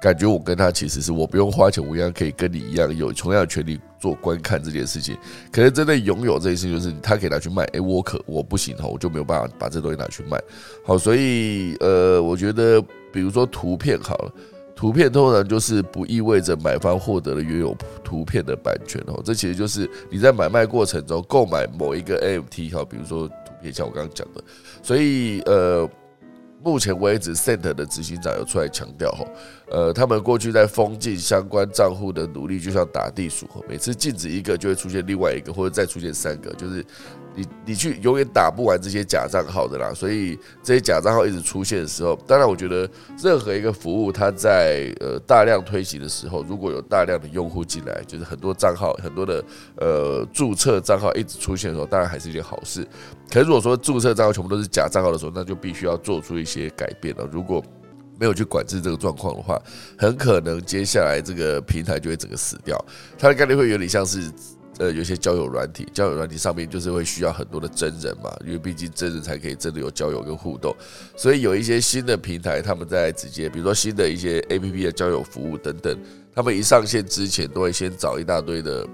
[0.00, 5.14] 感觉我跟他其实是我不用花钱，我一样可以跟你一样有同样的权利做观看这件事情。
[5.52, 10.40] 可是真的拥有这件事情，就是他可以拿去卖，诶，我可我不行哈，我就没有办法把这东西拿去卖。
[10.86, 12.80] 好，所以呃，我觉得
[13.12, 14.32] 比如说图片好了，
[14.74, 19.20] 图片通常就是不意味着买方获得了原有图片的版权哦。
[19.22, 24.42] 这其实就是你在买卖过程中购买某一个 NFT 哈，比如说图片，像我刚刚讲的，
[24.82, 25.86] 所以呃。
[26.62, 29.26] 目前为止，Cent 的执行长有出来强调吼，
[29.70, 36.84] 呃，他们过去在封禁相关账户的努力，就像打地鼠，每次禁止一个，就会出现另外一个，或者再出现三个，就是。
[37.32, 42.90] 你你去永远打不完这些假账号的啦，所以这些假账号一直出现的时候，当然我觉得
[43.22, 49.44] 任何一个服务它在呃大量推行的时候，如果有大量的用户进来，就是很多账号很多的
[49.76, 52.84] 呃注册账号一直出现的时候，当然还是一件好事。
[53.32, 57.28] 可是如果说注册账号全部都是假账号的时候，那就必须要做出一些改变了。
[57.30, 57.62] 如果
[58.20, 59.60] 没有去管制这个状况的话，
[59.98, 62.78] 很可能接下来这个平台就会整个死掉。
[63.18, 64.30] 它的概率会有点像是。
[64.78, 70.74] 呃，有些交友软体，交友软体上面就是会需要很多的真人嘛，因为毕竟真人才可以真的有交友跟互动，
[71.14, 75.94] 所以有一些新的平台，他们在直接，比如说新的一些 A P P 的交友服务等等，
[76.34, 78.86] 他们一上线之前都会先找一大堆的，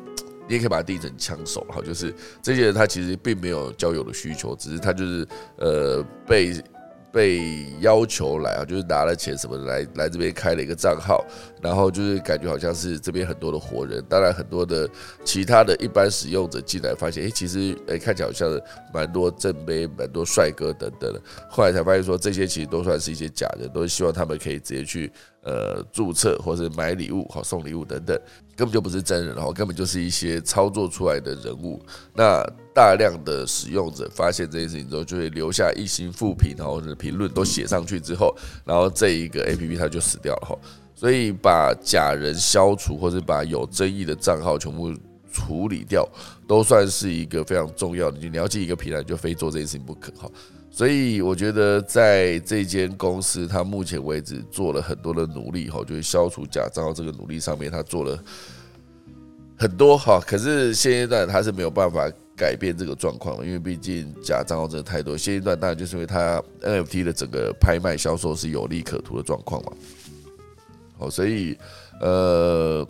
[0.49, 2.13] 你也可以把它定成枪手，哈，就是
[2.43, 6.61] 这些人他其实并没有交友的需求，只是他就是呃被。
[7.13, 11.25] 被要求来啊，就是拿了钱什么的来来这边开了一个账号，
[11.63, 14.89] 然后就是感觉好像是这边很多的活人，当然很多的
[15.25, 18.49] 其他的一般使用者进来发现，哎，其实哎看起来好像
[18.93, 25.11] 蛮多正妹、蛮多帅哥等等的，后来才发现说这些其实都算是一些假人，都是希望他们可以直接去。
[25.47, 28.21] 呃，注册或者买礼物、好送礼物等等，
[28.57, 31.81] 根本就不是真人，然后根本就是一些操作出来的人物。
[32.13, 40.59] 那大量的使用者发现这件事情之后，就会留下一星负评，然后评论都写上去之后，然后这一个 A P P 它就死掉了哈。
[40.97, 44.93] 所以把假人消除，或者把有争议的账号全部
[45.31, 46.05] 处理掉，
[46.49, 48.19] 都算是一个非常重要的。
[48.19, 50.29] 你了解一个平台，就非做这件事情不可哈。
[50.77, 58.23] 所以我觉得，在这间公司，它目前为止做了很多的努力，哈，就是消除假账号这个努力上面，他做了
[59.57, 60.21] 很多，哈。
[60.21, 65.17] 可是现阶段他是没有办法改变这个状况，因为毕竟假账号真的太多。
[65.17, 69.73] 现阶段当然就是因为它 NFT 的整个拍卖销售是有利可图的状况嘛。
[70.99, 71.57] 好，所以
[72.03, 72.87] 呃，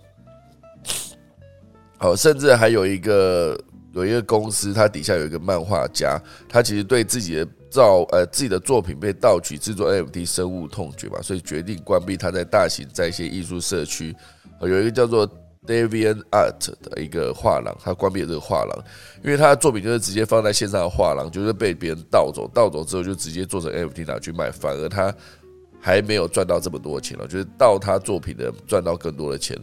[1.99, 3.57] 好，甚至还有一个
[3.92, 7.46] 有一个公司，它底下有一个漫画家，他其实对自己的。
[7.70, 14.14] 造呃自己的作品被盗取制作 NFT 深恶痛绝嘛，所以决定关闭他在大型在线艺术社区
[14.61, 15.29] 有一个叫做
[15.66, 18.85] Davian Art 的一个画廊，他关闭了这个画廊，
[19.24, 25.12] 因为他的作品就是直接放在线上的画廊，就是被别人盗走，盗走之后就直接做成 NFT 拿去卖，反而他
[25.81, 29.59] 还没有赚到这么多钱了，就是盗他作品的赚到更多的钱。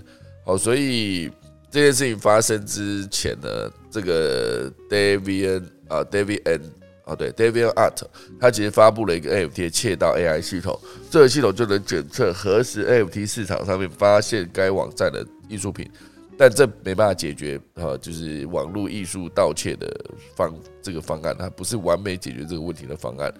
[0.45, 1.31] 好，所以
[1.71, 6.61] 这件事情发生之前呢，这个 Davian 啊 Davian
[7.05, 8.01] 哦，对，David Art，
[8.39, 10.79] 他其实发布了一个 NFT 窃盗 AI 系统，
[11.11, 15.89] 这个系统就能检测何时 NFT 市场上面发现该网站的艺术品，
[16.37, 19.93] 但这没办法解决呃，就是网络艺术盗窃的
[20.33, 23.33] 方这个方案，它不是完美解决这个问题的方案，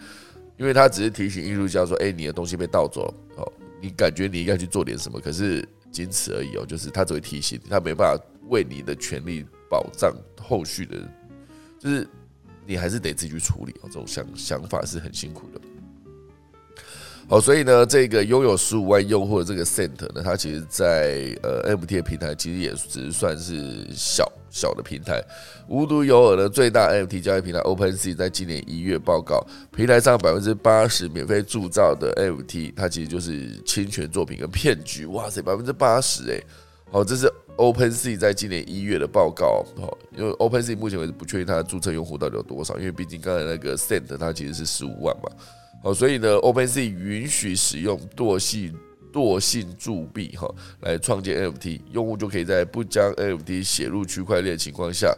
[0.58, 10.98] 因为它只是提醒艺术家说，哎，你的东西被盗走了，哦，你感觉你应该去做点什么，可是仅此而已哦，就是他只会提醒，他没办法为你的权利保障后续的，
[11.80, 12.06] 就是。
[12.66, 15.62] 你还是得自己去处理哦，这种想想法是很辛苦的。
[17.26, 25.24] 好，所以呢，这个拥有十五万用户的这个 Cent 呢，它其实，在呃 MT 的平台，其实也只是算是小小的平台。
[25.70, 29.42] 无独有偶的，最大 MT 交易平台 OpenSea 在今年一月报告，
[29.74, 35.06] 平台上百分之八十免费铸造的 MT，它其实就是侵权作品跟骗局。
[35.06, 36.44] 哇塞，百分之八十哎！
[36.92, 37.32] 好，这是。
[37.58, 45.30] OpenSea 在今年一月的报告，哦，因为 OpenSea 目前为止不确定它的注册用户到底有多少，因为毕竟刚才那个 Cent 它其实是十五万嘛，
[45.84, 48.74] 哦，所以呢，OpenSea 允许使用惰性
[49.12, 55.16] 惰性铸币哈来创建 NFT，用户就可以在不将 NFT 写入区块链情况下，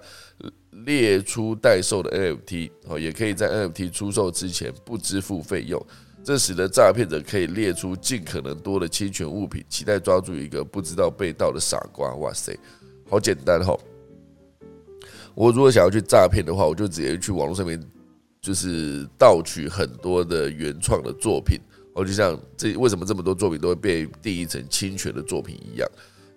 [0.85, 5.81] 列出待售的 NFT，哦，也可以在 NFT 出售之前不支付费用。
[6.25, 12.15] 这使得诈骗者可以列出尽可能多的侵权物品，期待抓住一个不知道被盗的傻瓜。
[12.15, 12.57] 哇塞，
[13.07, 13.77] 好简单哈！
[15.35, 17.79] 我如果想要去诈骗的话，我就直接去网络上面，
[18.41, 21.59] 就是盗取很多的原创的作品。
[21.93, 25.87] 哦，就像这为什么这么多作品都会被定义成侵权的作品一样。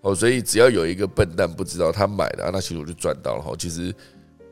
[0.03, 3.55] 哦，所以只要有一个笨蛋不知道他买的，那其实我就赚到了哈。
[3.59, 3.95] 其实。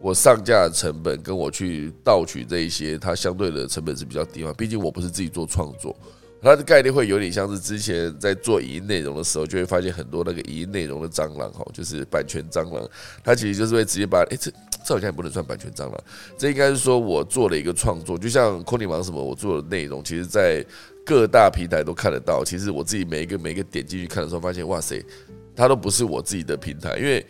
[0.00, 4.52] 我上架的成本跟我去盗取这一些，它相对的成本是比较低嘛。
[4.56, 5.96] 毕竟我不是自己做创作，
[6.40, 12.88] 它的概念会有点像是之前在做影音内容的时候，就会发现很多那个影音内容的蟑螂哈，就是版权蟑螂，
[13.24, 14.50] 它其实就是会直接把哎这
[14.84, 15.98] 这好像也不能算版权蟑螂，
[16.38, 20.64] 这应该是说我做了一个创作，就像空地忙什么我做的内容，其实在
[21.04, 22.44] 各大平台都看得到。
[22.44, 25.04] 其实我自己每一个每一个点进去看的时候，发现哇塞，
[25.56, 27.26] 它都不是我自己的平台，因为。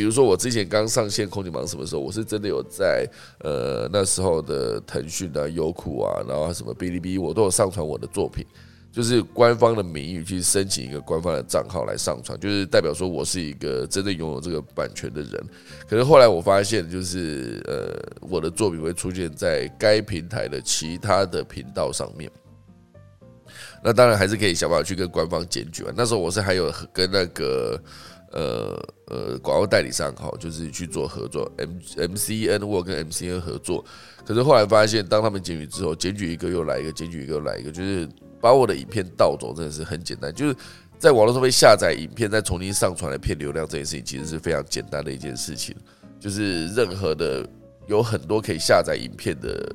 [0.00, 3.06] 比如说我之前刚上线空姐忙什么时候，我是真的有在
[3.40, 8.42] 呃那时候的腾讯啊、优酷啊，然后什么哔哩哔哩，我都有上传我的作品，
[8.90, 15.32] 就是官方的名义去申请一个官方的账号来上传，就是代表说我是一个真的拥有这个版权的人。
[15.86, 22.30] 可是后来我发现，就是呃我的作品会出现在该平台的其他的频道上面，
[23.84, 25.92] 那当然还是可以想办法去跟官方检举啊。
[25.94, 27.78] 那时候我是还有跟那个。
[28.32, 33.84] 呃呃，广告代理商好，就是去做合作，M M C N 我跟 M C N 合作，
[34.24, 38.08] 可是后来发现，当他们检举之后，检举一个又来一个，检举一个又来一个，就是
[38.40, 40.56] 把我的影片盗走，真的是很简单，就是
[40.98, 45.74] 在网络上面下载影片，再重新上传来骗流量这件事情，其实是非常简单的一件事情，
[46.20, 47.44] 就是任何的
[47.88, 49.72] 有很多可以下载影片的。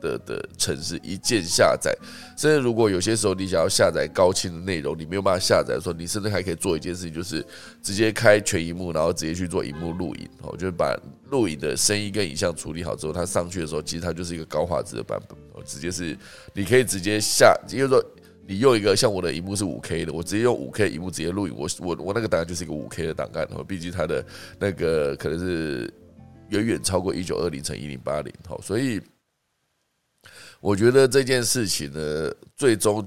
[0.00, 1.96] 的的城市一键下载，
[2.36, 7.44] 甚至如果有些时候你想要下载高清的内容，你没有办法下载的时候，你甚至还可以做一件事情，就是
[7.82, 10.96] 直接开全荧幕，然后直接去做荧幕录影，哦，就是把
[11.30, 16.16] 录影的声音跟影像处理好之后，它上去的时候，其实它就是一个高画质的版本，哦，直接是
[16.54, 18.04] 你可以直接下，就是说
[18.46, 24.24] 你用一个像我的荧幕是五 K 的，我直接用五 K 荧幕直接录影，我我我那个档案就是一个五 K 的档案，哦，毕竟它的
[24.58, 25.92] 那个可能是
[26.48, 29.00] 远远超过一九二零乘一零八零，好，所以。
[30.60, 33.06] 我觉得这件事情呢，最终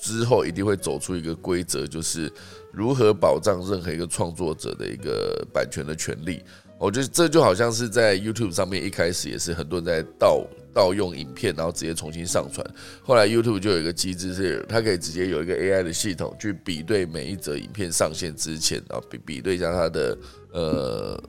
[0.00, 2.32] 之后一定会走出一个规则，就是
[2.72, 6.42] 如何保障任何一个创作者的一个版权的权利。
[6.78, 12.66] 我觉得这就好像是在 YouTube 上面一开始也是很多人在盗盗用影片，然后直接重新上传。
[13.02, 20.18] 后来 YouTube 就有一个机制，是它可以直接有一个 AI 的系统去比对每一则影片上线之前啊，比比对一下它的
[20.52, 21.22] 呃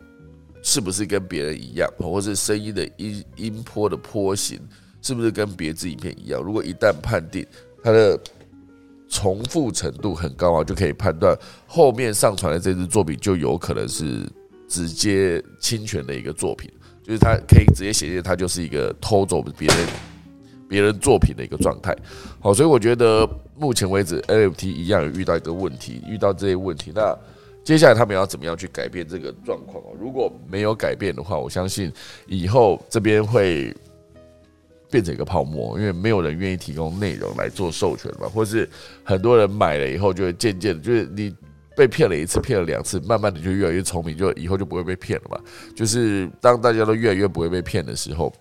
[0.63, 4.59] 是不是跟别人一样，或是声音的音音波的波形。
[5.05, 6.41] 是不是跟别支影片一样？
[6.41, 7.45] 如果一旦判定
[7.83, 8.19] 它的
[9.07, 11.37] 重复程度很高啊，就可以判断
[11.67, 14.27] 后面上传的这支作品就有可能是
[14.67, 16.71] 直接侵权的一个作品，
[17.03, 19.77] 就是它可以直接显现它就是一个偷走别人
[20.67, 21.95] 别人作品的一个状态。
[22.39, 27.15] 好，所以我觉得目前为止 NFT 一样有遇到一个问题，遇到这些问题，那
[27.63, 29.95] 接下来他们要怎么样去改变这个状况哦？
[29.99, 31.93] 如果没有改变的话，我相信
[32.25, 33.71] 以后这边会。
[34.89, 38.69] 变成一个泡沫，因为没有人愿意提供内容来做授权嘛，或是
[39.03, 41.35] 很多人买了以后就会渐渐的，就是你
[41.75, 45.37] 被骗了一次，骗了两次，慢慢的就越来越聪明，就以后就不会被骗了嘛。
[45.75, 48.31] 就是当大家都越来越不会被骗的时候，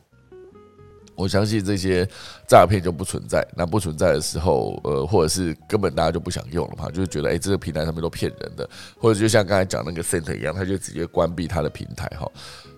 [1.16, 2.08] 我相信这些
[2.48, 3.46] 诈骗就不存在。
[3.56, 8.68] 那不存在的时候，呃，或者是根本大家就不想用了嘛，就是觉得哎，这个平台上面都骗人的，
[8.98, 12.30] 或者就像刚才讲那个 Center 一样，他就直接关闭他的平台哈。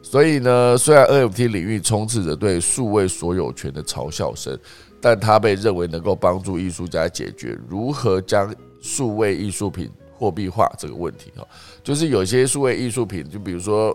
[0.08, 4.56] 所以呢，虽然 NFT 领域充斥着对数位所有权的嘲笑声，
[5.00, 11.32] 但它被认为能够帮助艺术家解决如何将数位艺术品货币化这个问题。
[11.36, 11.44] 哈，
[11.82, 13.94] 就是有些数位艺术品，就比如说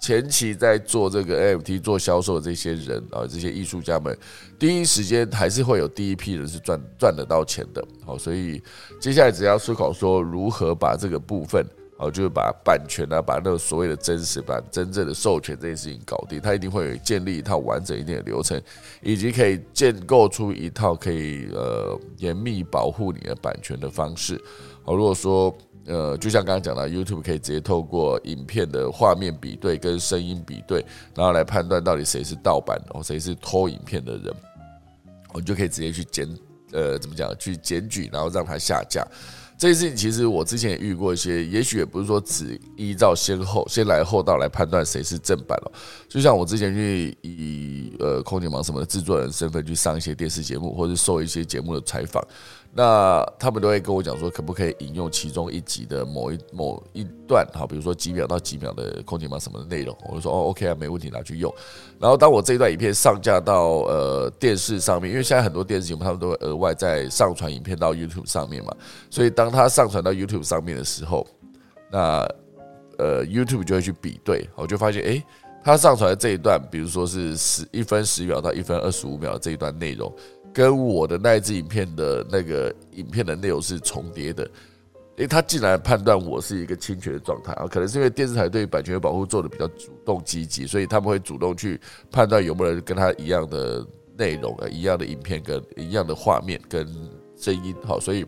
[0.00, 4.16] 前期在做这个 NFT 做销售的这些人啊，这些艺术家们，
[4.58, 7.86] 第一时间还是会有第一批人是赚赚得到钱的。
[8.06, 8.62] 好，所以
[8.98, 11.62] 接下来只要思考说如何把这个部分。
[12.00, 18.58] 哦，就是把版权啊，把那个所谓的真实版、真正的授权这件事情搞定，它一定会建立一套完整一点的流程，
[19.02, 24.42] 以及可以建构出一套可以呃严密保护你的版权的方式。
[24.82, 30.84] 好，如果说呃，就像刚刚讲的，YouTube 可以直接透过影片的画面比对跟声音比对，
[31.14, 34.34] 然后来判断到底谁是盗版，然后谁是偷影片的人，
[35.32, 36.26] 我们就可以直接去检
[36.72, 39.06] 呃怎么讲去检举，然后让他下架。
[39.60, 45.72] 这件事情其实我之前也遇过一些，也许也不是说只依照先后先来后到来判断谁是正版了。
[46.08, 52.26] 就像我之前去以呃空姐忙什么的制作人身份去上一些电视节目，或者受一些节目的采访。
[52.72, 61.52] 那他们都会跟我讲说，可不可以引用其中一集的某一某一段，好，比如说几秒到几秒的空姐忙什么的内容，我就说哦，OK 啊，没问题，拿去用。
[61.98, 68.72] 然后当我这一段影片上架到呃电视上面，因为现在很多电视节目他们都会额外再上传影片到 YouTube 上面嘛，
[69.10, 71.26] 所以当当他上传到 YouTube 上面的时候，
[71.90, 72.26] 那
[72.98, 75.24] 呃 YouTube 就会去比对，我就发现哎，
[75.64, 80.12] 他上传的这一段，比如说是十一分十秒到一分二十五秒这一段内容。
[80.52, 84.48] 跟我的那一支影片的那个影片的内容是重叠的，
[85.16, 87.66] 诶，他竟然判断我是一个侵权的状态啊！
[87.68, 91.80] 可能是因为电视台对版权保护做的比较主动积极，所以他们会主动去
[92.10, 93.86] 判断有没有人跟他一样的
[94.16, 96.86] 内容啊，一样的影片跟一样的画面跟
[97.36, 98.26] 声音，好，所以。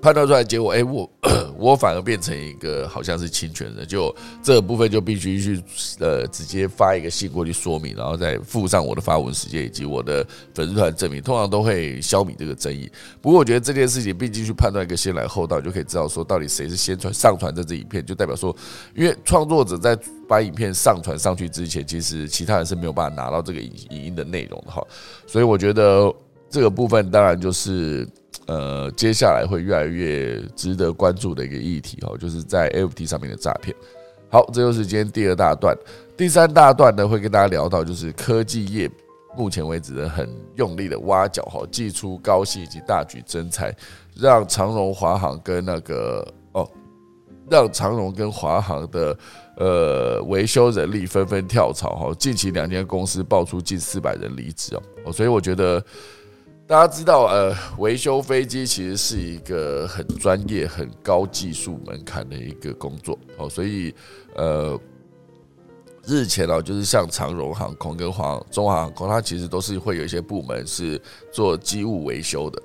[0.00, 1.10] 判断出来结果，哎，我
[1.58, 5.62] 我反而变成一个好像是侵权人，就这个部分就必须去
[5.98, 12.90] 呃直接发一个信过去说明，然后再附上我的发文时间以及我的粉丝团证明，通常都会消弭这个争议。
[13.20, 18.56] 不过我觉得这件事情毕竟去判断一个先来后到，就可以知道说到底谁是先传上传这支影片，就代表说，
[18.94, 24.82] 因为创作者在把影片上传上去之前，其实其他人是没有办法拿到这个影影音的内容的哈。
[25.26, 26.10] 所以我觉得
[26.48, 28.08] 这个部分当然就是。
[28.46, 33.76] 呃，接下来会越来越值得关注的一个议题哦，就是在 FT 上面的诈骗。
[34.28, 35.76] 好，这就是今天第二大段，
[36.16, 38.90] 第三大段呢会跟大家聊到，就是科技业
[39.36, 43.72] 目前为止的很用力的挖角哈，祭出高薪以及大举增财，
[44.16, 46.68] 让长荣、华航跟那个哦，
[47.48, 49.16] 让长荣跟华航的
[49.58, 54.74] 呃维修人力纷纷跳槽哈，近期两间公司爆出近四百人离职
[55.04, 55.84] 哦，所以我觉得。
[56.70, 63.92] 大家知道，呃，维修飞机其实是一个很专业、很高技术门槛的一个工作哦，所以，
[64.36, 64.78] 呃，
[66.06, 71.02] 日前哦，就是像长荣航空跟华中华航空，它其实都是会有一些部门是
[71.32, 72.62] 做机务维修的。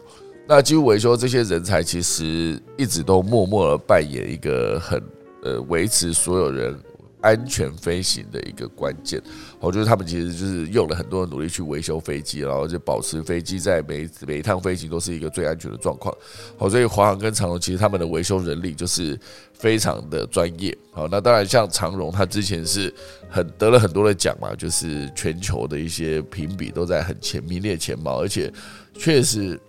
[0.48, 5.02] 那机务维修这些人才，其实一直都默默的扮演一个很
[5.42, 6.80] 呃维持所有人。
[7.26, 9.20] 安全飞行的一个关键，
[9.60, 16.16] 我觉得他们其实就是用了很多的努力去维修飞机，然后就保持飞机在每每一趟飞行都是一个最安全的状况。
[16.56, 19.20] 好，所以华航跟长荣其实他们的维修人力就是
[19.54, 20.78] 非常的专业。
[20.92, 22.94] 好，那当然像长荣，他之前是
[23.28, 28.54] 很得了很多的奖嘛，就是全球的一些评比都在很前名列前茅，而且
[28.94, 29.60] 确实。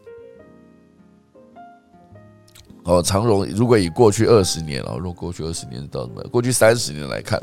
[2.86, 6.22] 哦，长荣如果以过去二十年哦，如果过去二十年到什么？
[6.30, 7.42] 过去三十年来看，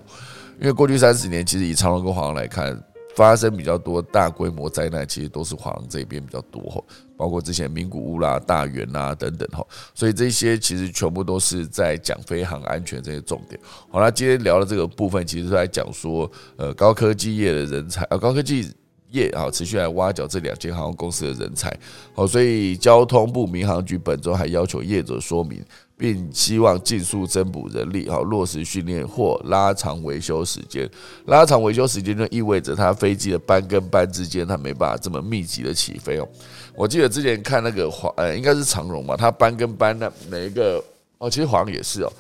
[0.58, 2.82] 因为过去三十年其实以长荣跟华航来看，
[3.14, 6.82] 发生比较多大规模灾难，其实都是华航这边比较多哈，
[7.18, 9.62] 包括之前名古屋啦、大元啦等等哈，
[9.94, 13.60] 所以这些其实全部都是在讲飞航安全这些重点。
[13.92, 18.72] 好了，今天聊的这个部分，其实是在讲说，呃，高科技业的人才，呃，高科技。
[19.14, 21.72] 业啊，持续来挖角这两间航空公司的人才，
[22.14, 25.64] 好，所以交通部民航局本周还要求业者说明，
[25.96, 30.90] 并希望尽速增补人力，好，落实训练或拉长维修时间。
[31.28, 36.28] 拉长维修时间就意味着它飞机的班跟班之间，它没办法这么密集的起飞哦。
[36.76, 40.84] 我记得之前看那个华，呃，应该是长荣嘛，它班跟班的每一个，
[41.20, 42.12] 哦，其实华航也是哦，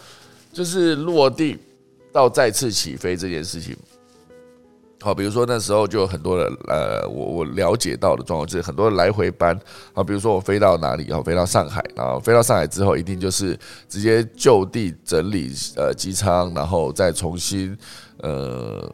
[0.53, 1.57] 就是落地
[2.11, 3.75] 到再次起飞这件事情。
[5.03, 9.53] 好，比如说那时候就有很多的呃，我我了解到的状况就是很多来回班
[9.93, 17.77] 啊，比如说我飞到哪里，然后飞到上海，然后飞到上海之后，一定就是直接就地整理呃机舱，然后再重新
[18.19, 18.89] 呃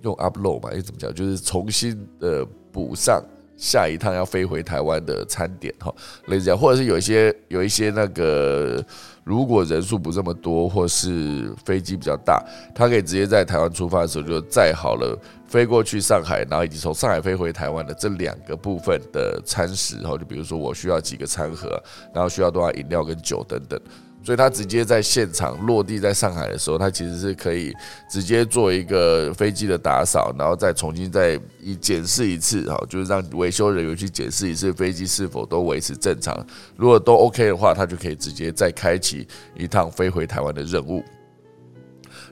[0.00, 2.42] 用 upload 嘛，哎怎么讲，就是重新的
[2.72, 3.22] 补上
[3.54, 5.94] 下一趟要飞回台湾的餐点哈，
[6.28, 8.82] 类似这样，或者是有一些有一些那个。
[9.24, 12.44] 如果人数不这么多，或是飞机比较大，
[12.74, 23.80] 他可以直接在台湾出发的时候就载好了，飞过去上海，然后以及从上海飞回台湾的这两个部分的餐食，然后就比如说我需要几个餐盒，然后需要多少饮料跟酒等等。
[24.24, 27.74] 所以他直接在现场落地在上海的时候，他其实是可以
[28.08, 36.34] 直接做一个飞机的打扫，然后再重新再一检视一次，哈，就是让维修人员去检视一次飞机是否都维持正常。
[36.74, 41.04] 如果都 OK 的话，他就可以直接再开启一趟飞回台湾的任务。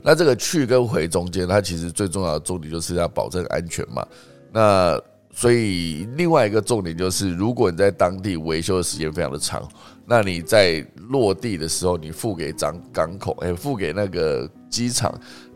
[0.02, 4.04] 那这个去跟回中间，它其实最重要的重点就是要保证安全嘛。
[4.50, 5.00] 那
[5.32, 9.62] 所以另外一个重点就是，如果你在当地维修的时间非常的长，
[10.06, 15.12] 那你在落地的时候，你付给港港口，哎，付给那个机场。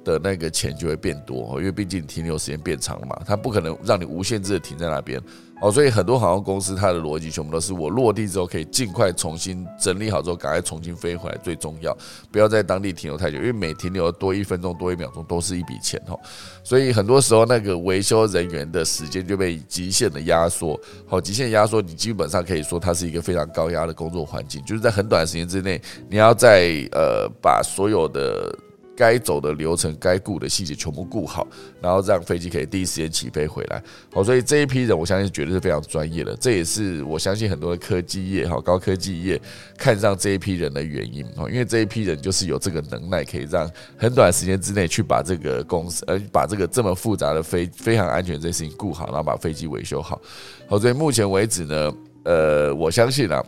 [0.06, 5.20] 的那个钱就会变多，因为毕竟停留时间变长了嘛，它不可能让你无限制的停在那边
[5.60, 11.96] 哦，所以很多航空公司它的逻辑全部都是我落地之后可以尽快重新整理好之后，赶快重新飞回来最重要，
[12.30, 16.20] 不要在当地停留太久，因为每停留多一分钟多一秒钟都是一笔钱哦，
[16.62, 25.80] 所以很多时候那个维修人员的时间就被极限的压缩，好，极限压缩，你基本上可以说它是一个非常高压的工作环境，就是在很短的时间之内，
[26.10, 28.54] 你要在呃把所有的。
[28.96, 31.46] 该走的流程、该顾的细节全部顾好，
[31.82, 33.82] 然后让飞机可以第一时间起飞回来。
[34.12, 36.34] 好，所以这一批人，我相信绝对是非常专业的。
[36.40, 39.40] 这也是我相信很多的科技业、哈高科技业
[39.76, 41.22] 看上这一批人的原因。
[41.36, 50.18] 哈，因为这一批人就是有这个能耐，可以让很短时间之内去把这个公司，呃，把这个这么复杂的飞非常安全这件事情顾好，然后把飞机维修好。
[50.66, 51.92] 好，所以目前为止呢，
[52.24, 53.44] 呃，我相信啊。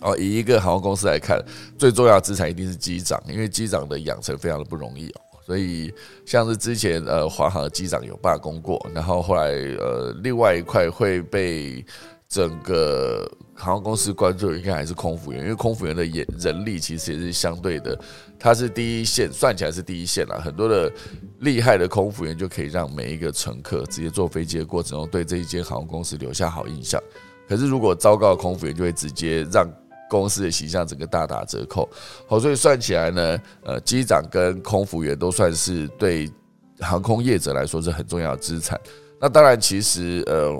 [0.00, 1.42] 哦，以一个航空公司来看，
[1.78, 5.20] 最重要的资产一定是机长，因为机长的养成非常的不容易哦。
[5.44, 5.92] 所以
[6.24, 11.84] 像是之前呃华航的机长有罢工过，然后后来呃另外一块会被
[12.28, 17.96] 整个航空公司关注应该还是空服员，因为空服员的人人力其实也是相对的，
[18.38, 20.36] 它是第一线，算起来是第一线啦。
[20.36, 20.92] 很多的
[21.38, 27.00] 厉害的空服员就可以让每一个乘客直接坐飞机的过程中对这一间航空公司留下好印象。
[27.48, 29.64] 可是如果糟糕的空服员，就会直接让
[30.08, 31.88] 公司的形象整个大打折扣。
[32.26, 36.30] 好，所以算起来呢，呃，机长跟空服员都算是对
[36.80, 38.80] 航空业者来说是很重要的资产。
[39.20, 40.58] 那当然，其实呃。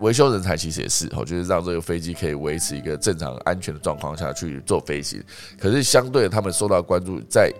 [0.00, 5.22] 维修人才其实也是，哦，就是让这个飞机可以维持一个正常安全的状况下去做飞行。
[5.60, 7.52] 可是相对他们受到关注，在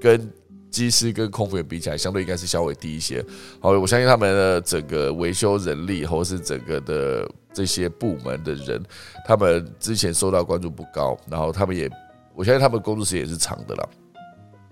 [0.00, 0.32] 跟
[0.70, 3.22] 机师跟空服员比起来，相对应该是稍微低一些。
[3.60, 8.80] 好，我相信他们的整个维修人力，或是整个的这些部门的人，
[9.26, 11.90] 他们之前受到关注不高，然后他们也，
[12.36, 13.88] 我相信他们工作时间也是长的了。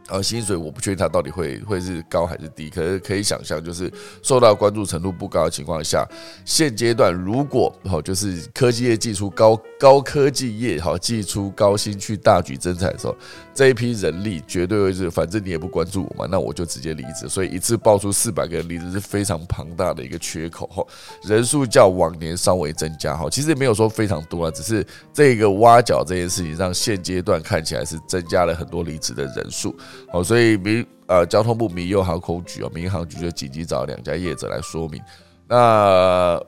[0.08, 6.06] 而薪水我不确定它到底会会是高还是低，可是可以想象，就是受到关注程度不高的情况下，
[6.44, 13.16] 现阶段如果好就是科技业寄出高高科技业好寄出高薪去大举增产的时候，
[13.56, 17.26] 这一批人力绝对会是，反正你也不关注我嘛，那我就直接离职。
[17.26, 20.84] 所以一次爆出四百个人离职是非常庞大的一个缺口哈，
[21.22, 29.74] 人数较往年稍微增加哈，其实也没有说非常多啊，只是这个挖角这件事情让现阶段看起来是增加了很多离职的人数。
[30.12, 35.00] 好，所以民呃交通部民用航空局哦，民航局就紧急找两家业者来说明。
[35.48, 36.38] 那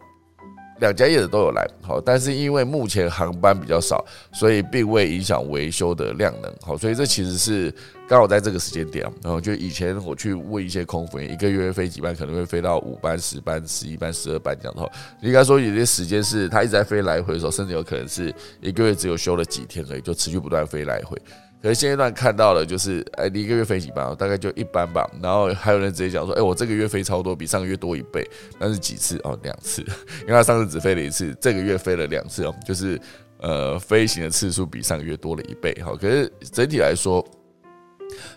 [0.81, 6.53] 两家业者都有来，好，但是因为目前航班比较少，所以并未影响维修的量能。
[6.61, 7.75] 好，所以这其实是
[8.09, 9.05] 刚好在这个时间点。
[9.23, 21.21] 然后就以前我去问一些空服员，一个月飞几班，可能会飞到五班、十班、十一班、十二班这样的话，应该说有些时间是他一直在飞来回的时候，甚至有可能是一个月只有休了几天而已，就持续不断飞来回。
[21.61, 24.15] 可是现阶段看到了，就是哎，你一个月飞几班？
[24.17, 25.05] 大概就一班吧。
[25.21, 28.25] 然后还有人直接讲说，哎，我这个月飞超多，比上个月多一倍。
[28.61, 29.19] 那是几次？
[29.25, 29.83] 哦，两次。
[30.23, 33.01] 因为他上次只飞了一次，这个月飞了两次哦，就是
[33.39, 35.73] 呃，飞行的次数比上个月多了一倍。
[35.85, 37.25] 哈，可是整体来说，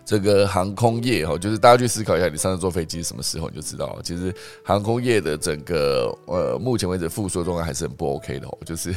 [0.03, 4.33] 这个航空业哈，就是大家去思考一下，你上次坐飞机是什么时候，你就知道，其实
[4.65, 8.91] 航空业的整个呃，目前为止复苏状态还是很不 OK 的哦，就是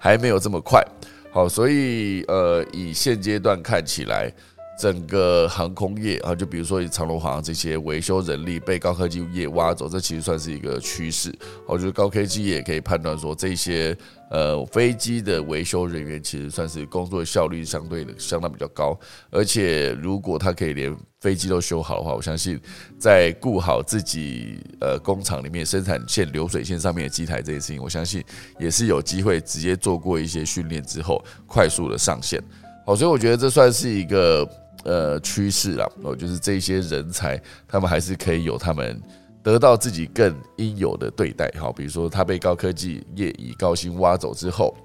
[0.00, 0.84] 还没有这么快。
[1.32, 4.32] 好，所以呃，以现阶段看起来，
[4.80, 11.30] 整个航空业啊，就比如说长龙航这些维修人力被高科技业挖走，这其实算是一个趋势。
[11.66, 13.96] 我觉得高科技业可以判断说这些。
[14.30, 18.96] 呃，飞机的维修人员其实算是工作效率相对的相当比较高，
[19.28, 22.56] 而且如果他可以连飞机都修好的话，我相信
[22.96, 28.22] 在顾好自己呃工厂里面生产线流水线上面的机台这件事情，我相信
[28.60, 32.40] 也是有机会直接做过一些训练之后快速的上线。
[32.86, 34.48] 好，所以我觉得这算是一个
[34.84, 39.00] 呃趋势啦，哦，就是这些人才他们还是可以有他们。
[39.42, 44.76] 得到自己更应有的对待，好，比如说他被高科技业以高薪挖走之后，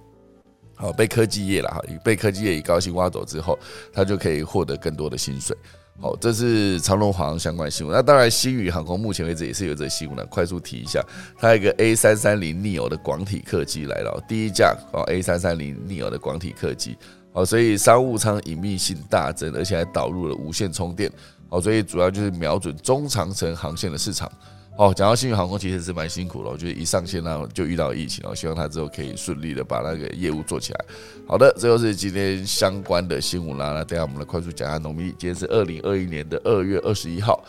[0.75, 3.59] 好被科技业了哈，被科技业以高薪挖走之后，
[3.91, 5.53] 他就可以获得更多的薪水。
[5.99, 7.93] 好，这是长龙航相关新闻。
[7.93, 11.01] 那当然，新宇航空目前为止也是有这新闻的，快速提一下，
[11.37, 16.97] 它一个 A 三三零 neo 的广体客机来了，第一架哦 A 三三零 neo 的广体客机，
[17.35, 21.11] 好，所以商务舱隐秘性大增，而且还导入了无线充电。
[21.49, 24.31] 好，所以主要就是瞄准中长程航线的市场。
[24.77, 30.85] 好，讲到新宇航空其实是蛮辛苦的，我觉得一上线呢就遇到疫情，然后希望他之后可以顺利的把那个业务做起来。
[31.27, 33.73] 好的，这就是今天相关的新闻啦。
[33.73, 37.43] 那等下我们来快速讲下农历，今天是二零二一年的二月二十一号。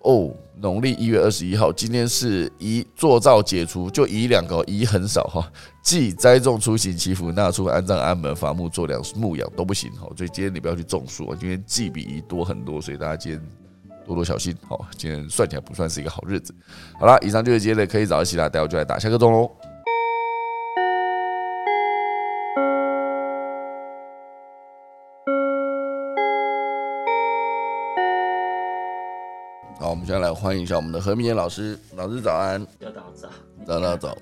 [0.00, 5.52] 哦，农历一月二十一号，今天是宜做灶解除，就宜两个宜很少哈，
[5.82, 10.08] 忌栽种、出行、祈福、纳出、安葬、安门、伐木、做粮、牧养都不行哈。
[10.16, 13.42] 所以今天你不要去种树啊，今天忌比宜多很多，所以大家今天。
[14.04, 16.52] 多多小心，好，今天算起来不算是一个好日子。
[16.98, 19.48] 好啦，以上就是今天的可以早起啦，待会就来打下个钟喽。
[29.78, 32.60] 好，我们现在来欢迎一下我们的何明燕老师，老师早安。
[32.80, 33.28] 早早早，
[33.64, 34.18] 早早早，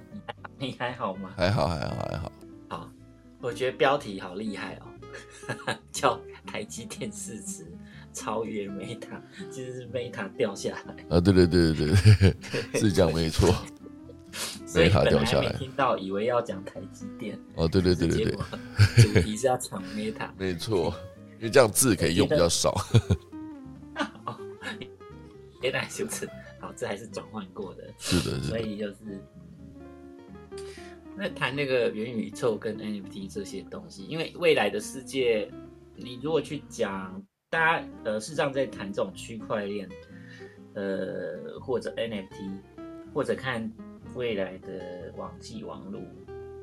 [0.61, 1.33] 你还好吗？
[1.37, 2.33] 还好，还好，还好。
[2.69, 2.93] 好，
[3.41, 7.67] 我觉得标题好厉害哦， 叫台积电市值。
[8.13, 9.21] 超越 Meta，
[9.53, 11.21] 其实是 Meta 掉下来啊！
[11.21, 12.35] 对对对对对，
[12.81, 13.49] 是这样没错。
[14.75, 18.33] Meta 掉下来，听到以为要讲台积电哦，对对对对对，
[19.01, 20.93] 主题是要讲 Meta，没错，
[21.39, 22.73] 因为这样字可以用比较少。
[24.27, 24.37] 哦，
[25.63, 28.97] 原来如此，好，这还是转换过的，是的，所以就是
[31.17, 35.51] 那谈那个元宇宙跟 NFT 这些东西，因为未来的世界，
[35.97, 37.23] 你如果去讲。
[37.53, 39.89] 大家呃，事实上在谈这种区块链，
[40.75, 42.29] 呃，或者 NFT，
[43.13, 43.69] 或者看
[44.15, 46.01] 未来的网际网络，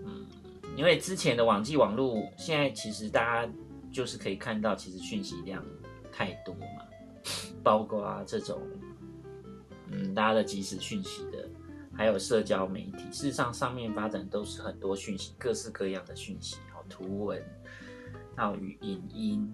[0.06, 0.26] 嗯，
[0.78, 3.54] 因为之前的网际网络，现在其实大家
[3.92, 5.62] 就是可以看到，其实讯息量
[6.10, 6.88] 太多嘛，
[7.62, 8.62] 包括啊这种，
[9.92, 11.37] 嗯，大家的即时讯息的，
[11.98, 17.44] 还有社交媒体，事实上上面发展都是很多讯息，各式各样的讯息，好图文，
[18.36, 19.52] 到语影音，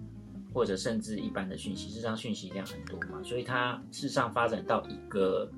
[0.52, 5.50] 或者甚至一般的讯息，事实上讯息量很多嘛，所以它事实上发展到一个。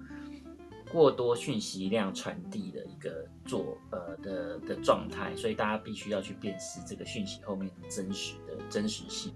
[0.92, 9.34] 过多讯息量传递的一个做呃的的状态，所以大家必须要去辨识这个讯息后面真实的真实性。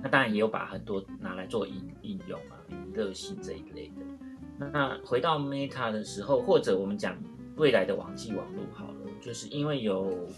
[0.00, 4.04] 那当然也有把很多拿来做应应用啊，娱乐性这一类的。
[4.72, 7.16] 那回到 Meta 的时候，或者我们讲
[7.56, 10.28] 未来的网际网络好了，就是因为有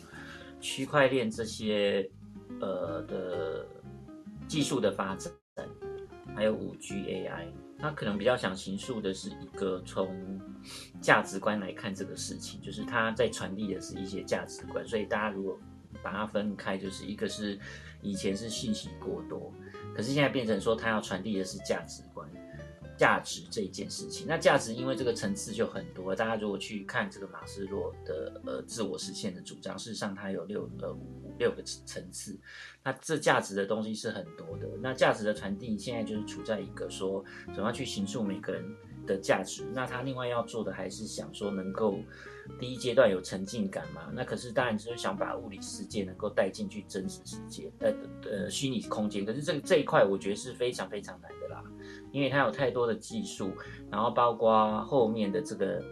[0.60, 2.08] 区块链这些
[2.60, 3.66] 呃的
[4.46, 5.32] 技术的发展，
[6.34, 7.46] 还有五 G AI。
[7.76, 10.40] 他可能比较想形塑的是一个从
[11.00, 14.86] 价值观来看这个事情，就是他在传递的是一些价值观。
[14.86, 15.58] 所以大家如果
[16.02, 17.58] 把它分开，就是一个是
[18.00, 19.52] 以前是信息过多，
[19.94, 22.26] 可是现在变成说他要传递的是价值观。
[22.96, 26.14] 价值这一件事情，那价值因为这个层次就很多。
[26.14, 32.38] 大家如果去看这个马斯洛的呃自我实现的主张，事实上它有六呃五六个层次。
[32.82, 34.68] 那这价值的东西是很多的。
[34.80, 38.64] 那价值的传递现在就是处在一个说怎么样去形塑每个人
[39.06, 39.64] 的价值。
[39.72, 41.98] 那他另外要做的还是想说能够
[42.58, 44.10] 第一阶段有沉浸感嘛？
[44.12, 47.92] 那可是当然就是想把物理世界能够带进去真实世界呃
[48.30, 49.24] 呃虚拟空间。
[49.24, 51.62] 可是这这一块我觉得是非常非常难的啦。
[52.12, 53.50] 因为它有太多的技术，
[53.90, 55.82] 然后包括后面的这个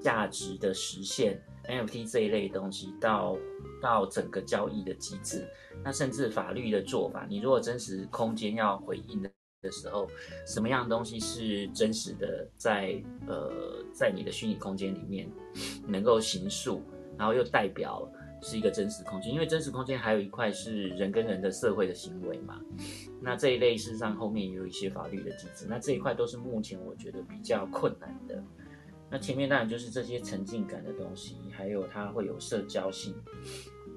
[0.00, 3.36] 价值的实现，NFT 这一类东西，到
[3.82, 5.46] 到整个交易的机制，
[5.82, 9.30] 那甚至法律的做法，你如果真实空间要回应的
[9.64, 10.08] 的时候，
[10.46, 15.28] 什么样的东西是真实的，在呃在你的虚拟空间里面
[15.88, 16.80] 能够行述，
[17.18, 18.08] 然后又代表。
[18.46, 22.60] 是一个真实空间，因为真实空间还有一块是人跟人的社会的行为嘛。
[23.22, 28.44] 那这一类事实上后面也有一些法律的机制，那这一块都是目前我觉得比较困难的。
[29.10, 33.14] 那前面当然就是这些沉浸感的东西，还有它会有社交性，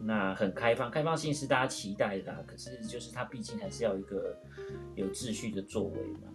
[0.03, 4.37] 那很开放，开放性是大家期待的，可是就是它毕竟还是要一个
[4.95, 6.29] 有秩序的作为嘛。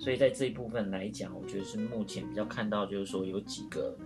[0.00, 3.96] 所以在这一部分来讲，我觉得是目前比较看到就是说有几个。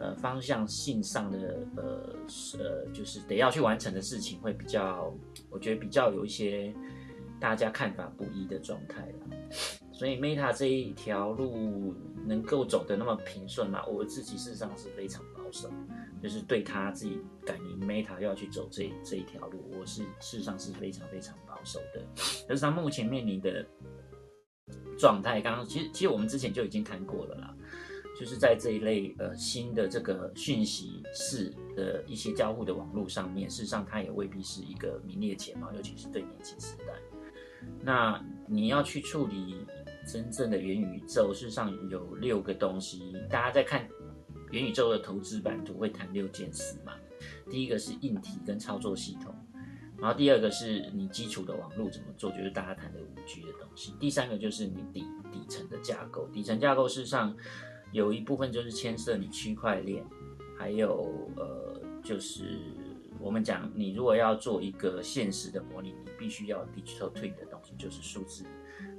[0.00, 2.16] 呃，方向性上的呃
[2.56, 5.12] 呃，就是得要去完成的事情，会比较，
[5.50, 6.72] 我觉得比较有一些
[7.40, 9.36] 大家看法不一的状态了。
[9.92, 11.92] 所以 Meta 这一条路
[12.24, 13.84] 能够走得那么平顺嘛？
[13.86, 15.68] 我自己事实上是非常保守，
[16.22, 22.02] 就是对他自己改名 Meta 要去走这这一条路，我是事实上是非常非常保守的。
[22.46, 23.64] 可是他目前面临的
[24.98, 27.54] 状态，刚刚其实其实我们之前就已经谈过了啦。
[28.18, 36.86] 就是在这一类呃新的这个讯息式的一些交互的网络上面，事实上它也未必是一个名列前茅，尤其是对年轻时代。
[37.80, 39.64] 那你要去处理
[40.04, 43.88] 真正的元宇宙，事实上有六个东西，大家在看
[44.50, 46.94] 元宇宙的投资版图会谈六件事嘛。
[47.50, 49.34] 第一个是硬体跟操作系统，
[49.98, 53.94] 然后第二个是你基础的网络怎么做，就是大家谈的五 G 的东西。
[53.98, 57.36] 第三个就是你底底层的架构，底层架构事实上。
[57.90, 60.04] 有一部分就是牵涉你区块链，
[60.58, 62.60] 还有呃，就是
[63.18, 68.44] 我们讲，你如果要做一个现实的模拟，你必须要 digital twin 的东西，就是数字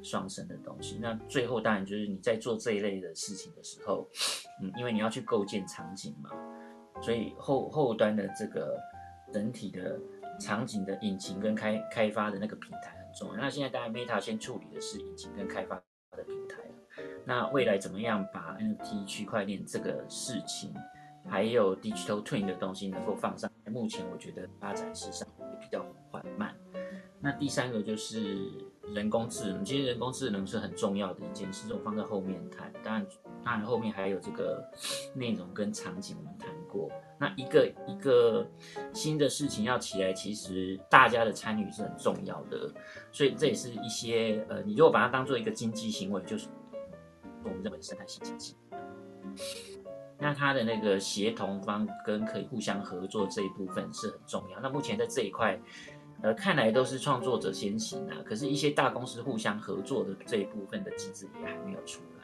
[0.01, 0.97] 双生的东西。
[0.99, 4.09] 那最后当然就是你在做这一类的事情的时候，
[4.61, 6.31] 嗯，因为你要去构建场景嘛，
[7.01, 8.77] 所以后后端的这个
[9.31, 9.99] 整体的
[10.39, 13.35] 场景的引擎跟开开发的那个平台很重要。
[13.35, 15.75] 那现在大家 Meta 先处理的是引擎跟开发
[16.15, 16.57] 的平台。
[17.25, 20.73] 那未来怎么样把 NFT 区块链这个事情，
[21.27, 23.49] 还有 digital twin 的东西能够放上？
[23.67, 26.55] 目前我觉得发展是上也比较缓慢。
[27.21, 28.49] 那第三个就是
[28.95, 32.73] 人工智能，其实人工智能是很重要的一件事，我放在后面谈。
[32.83, 33.05] 当然，
[33.57, 34.63] 后面还有这个
[35.13, 36.89] 内容跟场景，我们谈过。
[37.17, 38.45] 那一个一个
[38.93, 42.71] 新的事情要起来，其实大家的参与是很重要的。
[43.11, 46.47] 所以这也是一些呃，你如果把它当做一个经济行为，就是。
[47.41, 48.53] 我们认为生态系经济，
[50.19, 54.59] 那它的那个协同方跟可以互相合作这一部分是很重要。
[54.59, 55.57] 那目前在这一块，
[56.21, 58.17] 呃，看来都是创作者先行啊。
[58.25, 62.18] 可是，一些大公司互相合作的这一部分的机制也还没有出来。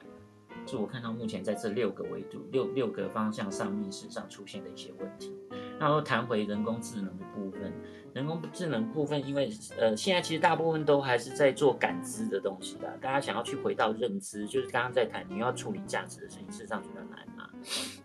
[0.66, 5.36] 是我看到目前在这六个维度、六六个方向上面，事实上出现的一些问题。
[5.80, 7.74] 然后谈回人工智能的部分。
[8.14, 12.88] 人工智能部分，因为呃，现在其实大部分都还是在做感知的东西的。
[13.02, 17.50] 大家想要去回到认知，就是刚刚在谈你要处理价值的事情，事实上比较难嘛。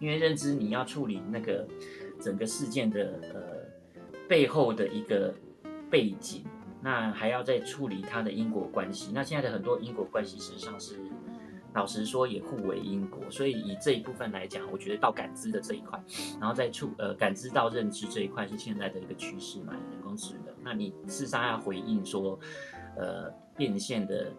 [0.00, 1.64] 因为认知你要处理那个
[2.20, 5.32] 整个事件的呃背后的一个
[5.88, 6.44] 背景，
[6.82, 9.12] 那还要再处理它的因果关系。
[9.14, 10.98] 那现在的很多因果关系事实上是。
[11.72, 16.02] 老实说，也互为因果，所以以这一部分来讲，我觉得到感知的这一块，
[16.40, 20.52] 然后再触呃感知到认知这一块是现在的一个趋势嘛，人工智能。
[20.64, 22.36] 那你事实上要回应说，
[22.96, 24.32] 呃变现的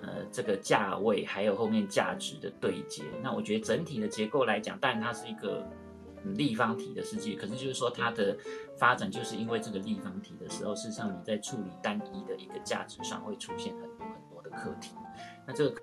[0.00, 3.02] 呃这个价位，还有后面价值的对接。
[3.20, 5.66] 那我觉得整体的结构来讲，当然它是一个
[6.24, 8.36] 立方体的世界，可是就是说它的
[8.76, 14.94] 发展就是因为这个立方体的时候，事实上你在处理单一的一个价值上会出现很多很多的课题。
[15.44, 15.82] 那这个。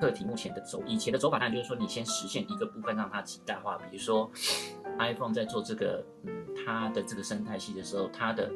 [0.00, 3.76] 课题目前的走，以前的走法，当然就是说，你先实现一个部分，让它极大化。
[3.90, 4.30] 比如说
[4.98, 8.50] ，iPhone 在做这个，嗯，它的这个生态系的时候，它的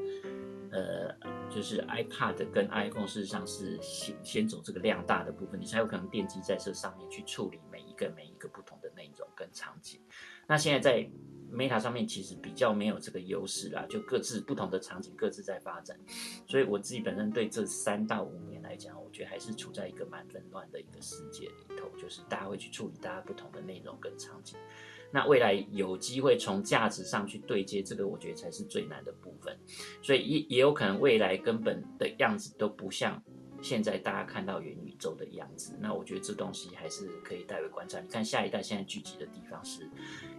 [0.70, 1.14] 呃，
[1.48, 10.00] 就是 iPad 跟 iPhone 事实上是先先走这个量大的部分，你才有可能奠基在这上面去处理每一个每一个不同的内容跟场景。
[10.46, 11.10] 那现在在
[11.50, 15.98] Meta 上面其实比较没有这个优势啦，就各自不同的场景各自在发展，
[16.46, 24.58] 所以我自己本身对这三到五年来讲，我觉得还是处在一个蛮纷乱的一个世界里头，就是大家会去处理大家不同的内容跟场景。
[25.10, 29.58] 那未来有机会从价值上去对接，这个我觉得才是最难的部分，
[30.02, 33.22] 所以也也有可能未来根本的样子都不像。
[33.60, 37.98] 现在大家看到元宇宙的样子，那我觉得这东西还是可以代为观察。
[37.98, 39.90] 你看下一代现在聚集的地方是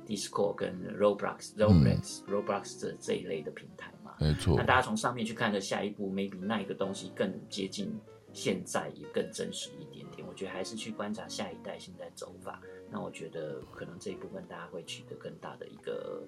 [0.08, 4.16] Discord 跟 Roblox、Roblox、Roblox 这这一类的平台嘛？
[4.22, 4.56] 没错。
[4.56, 7.94] 那大家从上面去看的下一步，maybe 那一个东西更接近
[8.34, 10.28] 现在，也更真实一点点。
[10.28, 12.62] 我觉得还是去观察下一代现在走法。
[12.90, 16.28] 那我觉得可能这一部分大家会取得更大的一个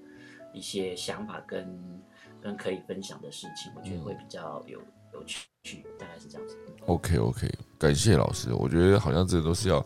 [0.53, 2.01] 一些想法跟
[2.41, 4.81] 跟可以分享的事情，我觉得会比较有
[5.13, 5.47] 有趣。
[5.63, 6.57] 趣大概是这样子。
[6.87, 7.47] OK OK，
[7.81, 8.53] 感谢老师。
[8.53, 9.83] 我觉得好像这都是要，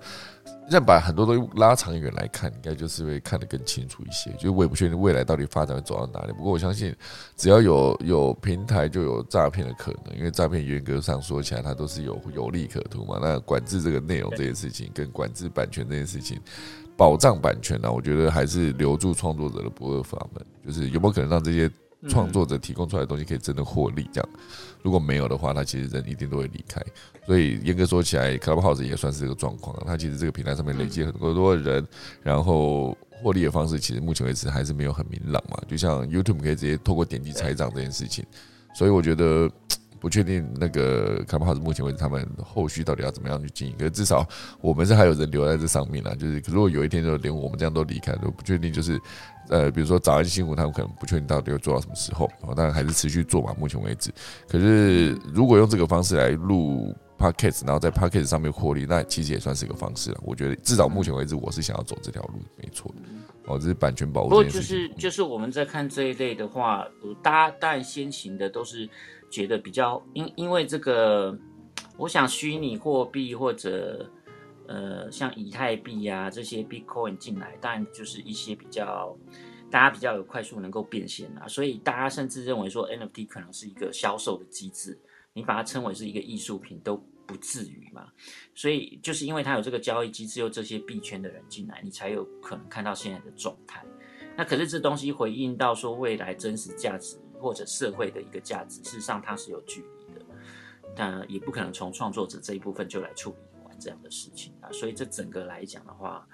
[0.69, 4.29] 要把很多东西拉长远来看，应该就是会看得更清楚一些。
[4.37, 6.33] 就我也不确定未来到底发展会走到哪里。
[6.33, 6.93] 不过我相信，
[7.37, 10.17] 只要有有平台，就有诈骗的可能。
[10.17, 13.17] 因为诈骗严格上说起来，它都是有有利可图嘛。
[13.21, 16.37] 那管制这个内容这件事情，跟管制版权这件事情，
[16.97, 20.45] 保障版权呢，我觉得还是留住创作者的不二法门。
[20.65, 21.71] 就是有没有可能让这些
[22.07, 24.09] 创作者提供出来的东西可以真的获利？
[24.13, 24.29] 这样。
[24.81, 26.79] 如果没有的话，那其实人一定都会离开。
[27.25, 29.75] 所以严格说起来，Clubhouse 也算是一个状况。
[29.85, 31.85] 它其实这个平台上面累积很多多人，
[32.21, 35.57] 然后获利的方式其实目前为止还是没有很明朗嘛。
[35.67, 38.23] 就像 YouTube 可以直接透过点击财账这件事情，
[38.75, 39.49] 所以我觉得
[40.05, 43.73] 不确定那个 Clubhouse 目前为止他们后续到底要怎么样去经营。
[43.75, 44.23] 可是至少
[44.61, 46.15] 我们是还有人留在这上面了。
[46.15, 49.01] 就是如果有一天就连我们这样都离开，都不确定就是。
[49.47, 53.55] 呃，比如说早安新闻，他们可能不确定到底会做到什么时候，当然还是持续做嘛。
[53.59, 54.11] 目前为止，
[54.47, 60.19] 可是如果用这个方式来录 podcast，然后在 podcast 上面获利，那其实也算是一个方式了。
[60.23, 62.91] 我觉得至少目前为止，我是想要走这条路，没错。
[63.45, 64.29] 哦，这是版权保护。
[64.29, 66.83] 不过就是就是我们在看这一类的话，
[67.21, 68.89] 大家当然先行的都是
[69.29, 71.37] 觉得比较，因因为这个，
[71.97, 74.09] 我想虚拟货币或者。
[74.67, 79.15] 呃，像以太币啊这些 Bitcoin 进来，当然就是一些比较
[79.69, 84.99] 大家比较有快速能够变现啊，所以大家甚至认为说 NFT 可能是一个销售的机制，
[85.33, 86.97] 你把它称为是一个艺术品都
[87.27, 88.07] 不至于嘛。
[88.55, 93.85] 所以就是因为它有这个交易机制，有这些币圈的人进来，你才有可能看到现在的状态。
[94.35, 100.25] 那可是这东西回应到说未来真实价值或者社会的一个价值，事实上它是有距离的，
[100.95, 103.75] 但也不可能从创作者这一部分就来处理完。
[103.77, 106.25] 这样的事情啊，所以这整个来讲的话，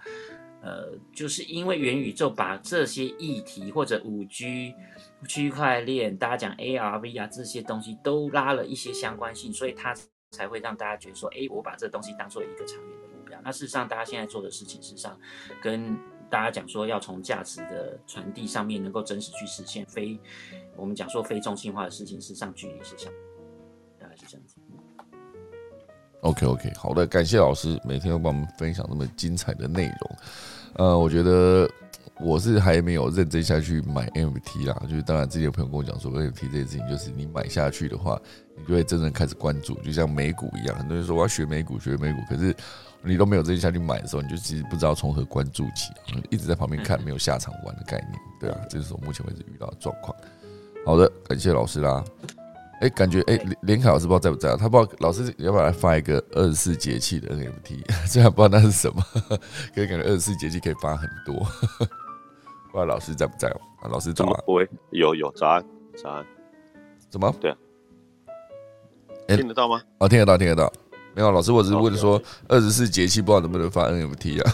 [0.62, 4.76] 呃，就是因为元宇宙把这些议题或者五 G、
[5.28, 9.95] 区块链，大家讲 AR、VR 这些东西都拉了一些相关性，所以它
[10.30, 13.41] 才会让大家觉得说，哎，我把这东西当做一个长远的目标。
[13.43, 15.20] 那事实上，大家现在做的事情，事实上
[15.64, 15.97] 跟
[16.32, 20.18] 大家讲说要从价值的传递上面能够真实去实现非
[20.78, 23.12] 我们讲说非中心化的事情，是上距离是相，
[24.00, 24.56] 大概是这样子。
[26.22, 30.18] OK OK，好的，感谢老师每天都帮我们分享那么精彩的内容。
[30.76, 31.70] 呃，我觉得
[32.20, 34.80] 我是还没有认真下去买 NFT 啦。
[34.88, 38.22] 就是当然，之前有朋友跟我讲说，NFT 这件事情，就是你买下去的话，
[38.56, 40.78] 你就会真正开始关注，就像美股一样。
[40.78, 42.56] 很多人说我要学美股，学美股，可是
[43.04, 45.91] 你都没有真正下去买的时候，你就其实不知道从何关注起，
[46.30, 50.16] 一直在旁边看，没有下场玩的概念，对啊，这是我目前为止遇到的状况。
[50.86, 52.04] 好的，感谢老师啦。
[52.82, 54.58] 哎，感觉哎，连连凯老师不知道在不在啊？
[54.60, 57.80] 他不知道老师要不要来发一个二十四节气的 NFT，
[58.10, 59.04] 虽然不知道那是什么，
[59.76, 61.36] 可以感觉二十四节气可以发很多。
[61.36, 63.62] 不知道老师在不在哦？
[63.82, 64.43] 啊，老师早啊！
[64.47, 65.64] 喂，有有早安
[65.95, 66.26] 早安，
[67.10, 67.32] 怎么？
[67.39, 67.58] 对啊，
[69.28, 69.80] 听得到吗？
[69.99, 70.72] 哦，听得到听得到。
[71.14, 74.53] 没有，老师，我只是问说二十四节气不知道能不能发 NFT 啊？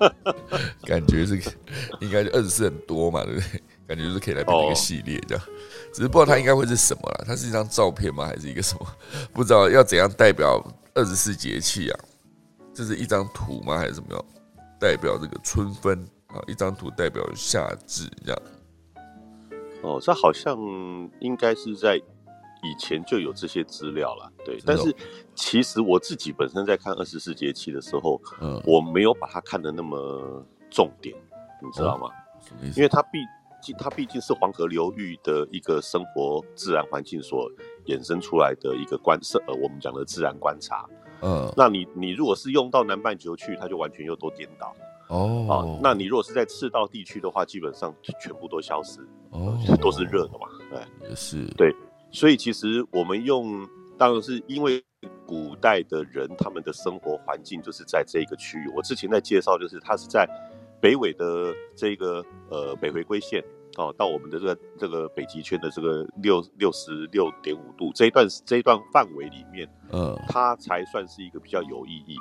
[0.84, 1.40] 感觉是
[2.00, 3.62] 应该就二十四很多嘛，对不对？
[3.88, 5.44] 感觉就是可以来编一个系列这样，
[5.92, 7.24] 只是不知道它应该会是什么啦。
[7.26, 8.26] 它是一张照片吗？
[8.26, 8.86] 还是一个什么？
[9.32, 10.62] 不知道要怎样代表
[10.94, 11.98] 二十四节气啊？
[12.74, 13.78] 这是一张图吗？
[13.78, 14.24] 还是怎么样？
[14.78, 16.38] 代表这个春分啊？
[16.46, 18.42] 一张图代表夏至这样？
[19.82, 20.56] 哦，这好像
[21.20, 22.00] 应该是在
[22.62, 24.58] 以前就有这些资料了，对。
[24.64, 24.94] 但是
[25.34, 31.16] 其实我自己本身在看二十四节气的时候，嗯，我没有把它看的那么重点，
[31.62, 32.08] 你知道吗？
[32.76, 33.18] 因为它毕
[33.60, 37.50] 竟它毕竟是黄河流域的一个生活自然环境所
[37.86, 40.84] 衍生出来的一个观测，呃，我们讲的自然观察。
[41.20, 44.72] 嗯，那你你如果是用到南半球去，它就完全又都颠倒。
[45.08, 49.00] 哦，啊，那你如果是在赤道地区的话，基本上全部都消失。
[49.30, 51.74] 哦，都是热的嘛，对，也是对。
[52.10, 54.82] 所以其实我们用，当然是因为
[55.26, 58.68] 古代的人他们的生活环境就是在这个区域。
[58.74, 60.28] 我之前在介绍，就是它是在。
[60.80, 63.42] 北纬的这个呃北回归线
[63.78, 72.14] 哦，到我们的这个这个北极圈的这个六六十六点五度这一段这一段范围里面，嗯，它才算是一个比较有意义。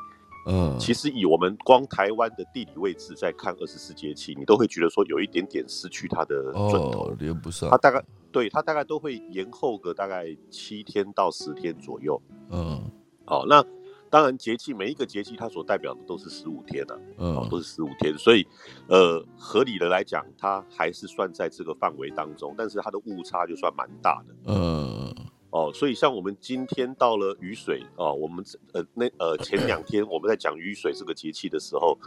[0.48, 7.70] 嗯，其实以我们光台湾的地理位置在看二十四节气，你都会觉得说有一点点失去它的准头，连不上。
[7.70, 12.22] 它大概对它大概都会延后个大概七天到十天左右。
[12.50, 12.92] 嗯，
[13.26, 13.64] 好，那。
[14.10, 18.48] 当然，节气每一个节气它所代表的都是十五天的，嗯，都是十五天，所以，
[18.88, 25.14] 呃，合理的来讲，它还是算在这个范围当中，但是它的误差就算蛮大的，嗯，
[25.50, 31.98] 哦，所以像我们今天到了雨水哦，我们呃那呃前两天我们在讲雨水这个节气的时候，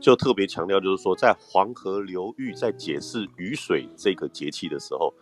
[0.00, 5.12] 就特别强调，就是说在黄河流域在解释雨水这个节气的时候，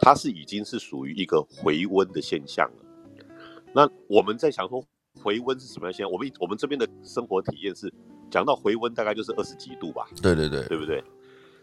[0.00, 2.84] 它是已经是属于一个回温的现象了。
[3.74, 4.84] 那我们在想说。
[5.24, 5.92] 回温是什么样？
[5.94, 7.90] 现象我们我们这边的生活体验是，
[8.30, 10.06] 讲到回温大概就是二十几度吧。
[10.20, 11.02] 对对对，对不对？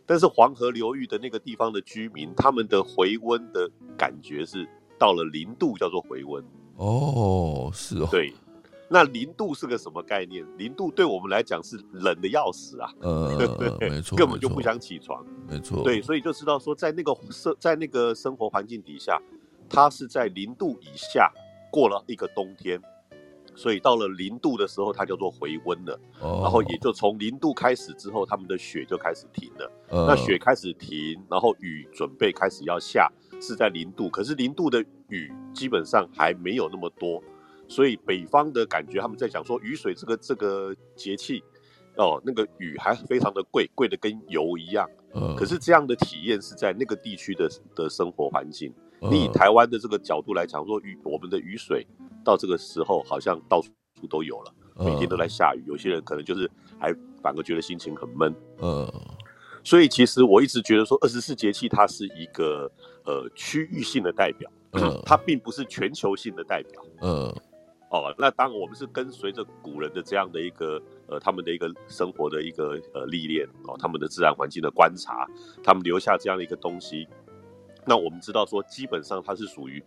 [0.08, 4.68] 但是黄河流域的那个地方的居民，他们的回温的感觉是
[4.98, 6.44] 到了零度叫做回温。
[6.78, 8.08] 哦，是哦。
[8.10, 8.34] 对，
[8.90, 10.46] 那零度是个什么概念？
[10.58, 12.94] 零度对我们来讲是冷的要死啊。
[13.00, 13.30] 呃，
[13.80, 15.26] 没错，根本就不想起床。
[15.48, 15.84] 没错。
[15.84, 19.20] 对，所以就知道说，在那个生在那个生活环境底下，
[19.70, 21.32] 它是在零度以下
[21.72, 22.80] 过了一个冬天。
[23.56, 26.00] 所以到了零度的时候，它叫做回温了。
[26.20, 26.40] 哦。
[26.42, 29.72] 然后也就从零度开始之后，他们的雪就开始停了。
[29.90, 34.10] 那雪开始停，然后雨准备开始要下，是在零度。
[34.10, 37.22] 可是零度的雨基本上还没有那么多，
[37.68, 41.44] 所以北方的感觉他们在讲说雨水这个这个节气，
[41.98, 44.90] 哦，那个雨还非常的贵，贵的跟油一样。
[45.14, 45.36] 嗯。
[45.36, 48.74] 可是这样的体验是在那个地区的的生活环境。
[49.02, 51.86] 你以台湾的这个角度来讲，说雨我们的雨水。
[52.26, 55.64] 到这个时候，好像到处都有了，每天都在下雨。
[55.68, 56.50] 有些人可能就是
[56.80, 58.34] 还反而觉得心情很闷。
[58.62, 58.90] 嗯，
[59.62, 62.72] 所以其实我一直觉得说，二十四节气它是一个
[63.04, 64.50] 呃区域性的代表，
[65.06, 66.82] 它并不是全球性的代表。
[67.02, 67.36] 嗯，
[67.94, 75.28] 哦，那当然我们是跟随着古人的这样的一个呃他们的一个生活的一个呃历练哦，他们的自然环境的观察，
[75.64, 77.08] 他们留下这样的一个东西。
[77.86, 79.82] 那我们知道说，基本上它是属于。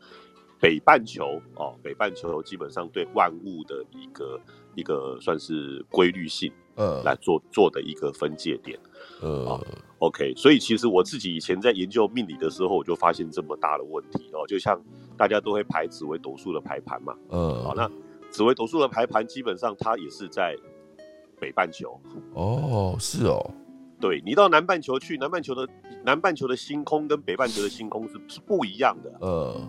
[0.59, 4.41] 北半球哦，北半球基本上对万物的一个
[4.75, 8.79] 一个算是规律性，呃，来做做的一个分界点，
[9.21, 9.61] 呃
[9.99, 14.83] ，OK，所以其实我自己以前在研究命理的时候，我就发现这么大的问题哦，就像
[15.17, 17.91] 大家都会排紫微斗数的排盘嘛，嗯，好，那
[18.31, 20.57] 紫微斗数的排盘基本上它也是在
[21.39, 22.01] 北半球，
[22.33, 23.51] 哦，是哦，
[24.01, 25.69] 对你到南半球去，南半球的
[26.03, 29.61] 南半球的星空跟北半球的星空是是不一样的，呃。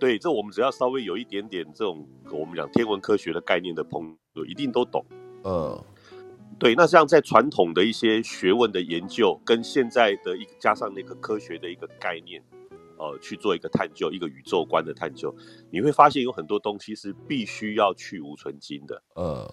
[0.00, 5.04] 对，这我们只要稍微有一点点这种我们讲天文科学的概念的朋友，一定都懂。
[5.42, 5.84] 呃，
[6.58, 12.42] 对，那像在传统的一些学问的研究，跟现在的一加上那个科学的一个概念，
[12.96, 15.34] 呃，去做一个探究，一个宇宙观的探究，
[15.70, 19.02] 你会发现有很多东西是必须要去无存精的。
[19.14, 19.46] 呃。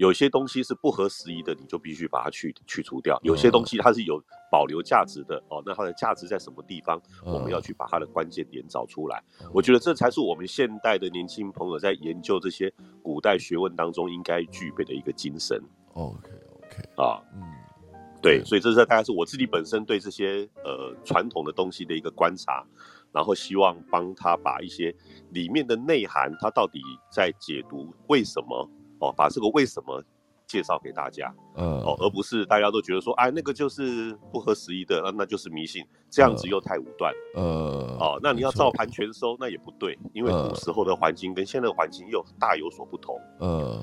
[0.00, 3.20] 有些东西是不合时宜的，你就必须把它去去除掉。
[3.22, 4.18] 有些东西它是有
[4.50, 6.98] 保留价值的哦，那它的价值在什么地方？
[7.22, 9.22] 我们要去把它的关键点找出来。
[9.52, 12.72] 我觉得这才是我们现代的年轻朋友在研究这些
[13.02, 15.62] 古代学问当中应该具备的一个精神。
[15.92, 17.42] OK OK 啊，嗯，
[18.22, 22.66] 对，所以这是大概是我自己本身对这些呃传统的东西的一个观察，
[23.12, 24.96] 然后希望帮他把一些
[25.32, 26.80] 里面的内涵，他到底
[27.12, 28.66] 在解读为什么。
[29.00, 30.02] 哦，把这个为什么
[30.46, 37.42] 介绍给大家，嗯，哦，而不是大家都觉得说，哎，那个就是不合时宜的，那那就是迷信，这样子又太武断，呃，
[38.00, 43.80] 哦，那你要照盘全收，那也不对，因为古时候的环境跟现在的环境又大有所不同，呃，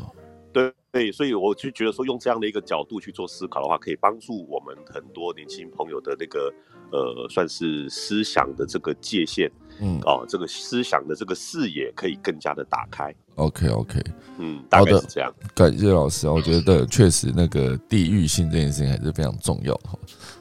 [0.51, 6.53] 对，对，所以我就觉得说，用这样的一个角度去做思考的话，可以帮助我们很多年轻朋友的那个
[6.91, 9.49] 呃，算是思想的这个界限，
[9.79, 13.15] 嗯，哦，这个思想的这个视野可以更加的打开。
[13.37, 14.03] OK OK，
[14.37, 15.33] 嗯，大概是这样。
[15.55, 19.97] 感谢老师，我觉得确实那个地域性这件事情还是非常重要的哈。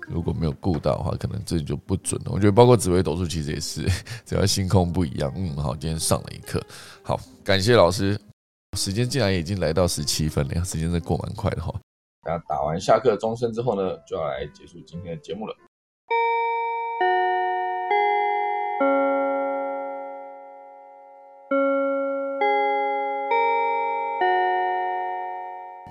[0.09, 2.33] 如果没有顾到的话，可能这就不准了。
[2.33, 3.83] 我觉得包括紫微斗数其实也是，
[4.25, 5.33] 只要星空不一样。
[5.37, 6.63] 嗯，好，今天上了一课，
[7.03, 8.19] 好，感谢老师。
[8.77, 11.75] 时间竟然已经来到十七分了，时间真过蛮快的哈。
[12.25, 15.55] 那打完下课钟声之后呢，就要来结束今天的节目了。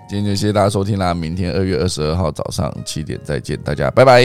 [0.07, 4.21] 今天就谢谢大家收听啦，明天二月二十二号早上七点再见，大家拜拜。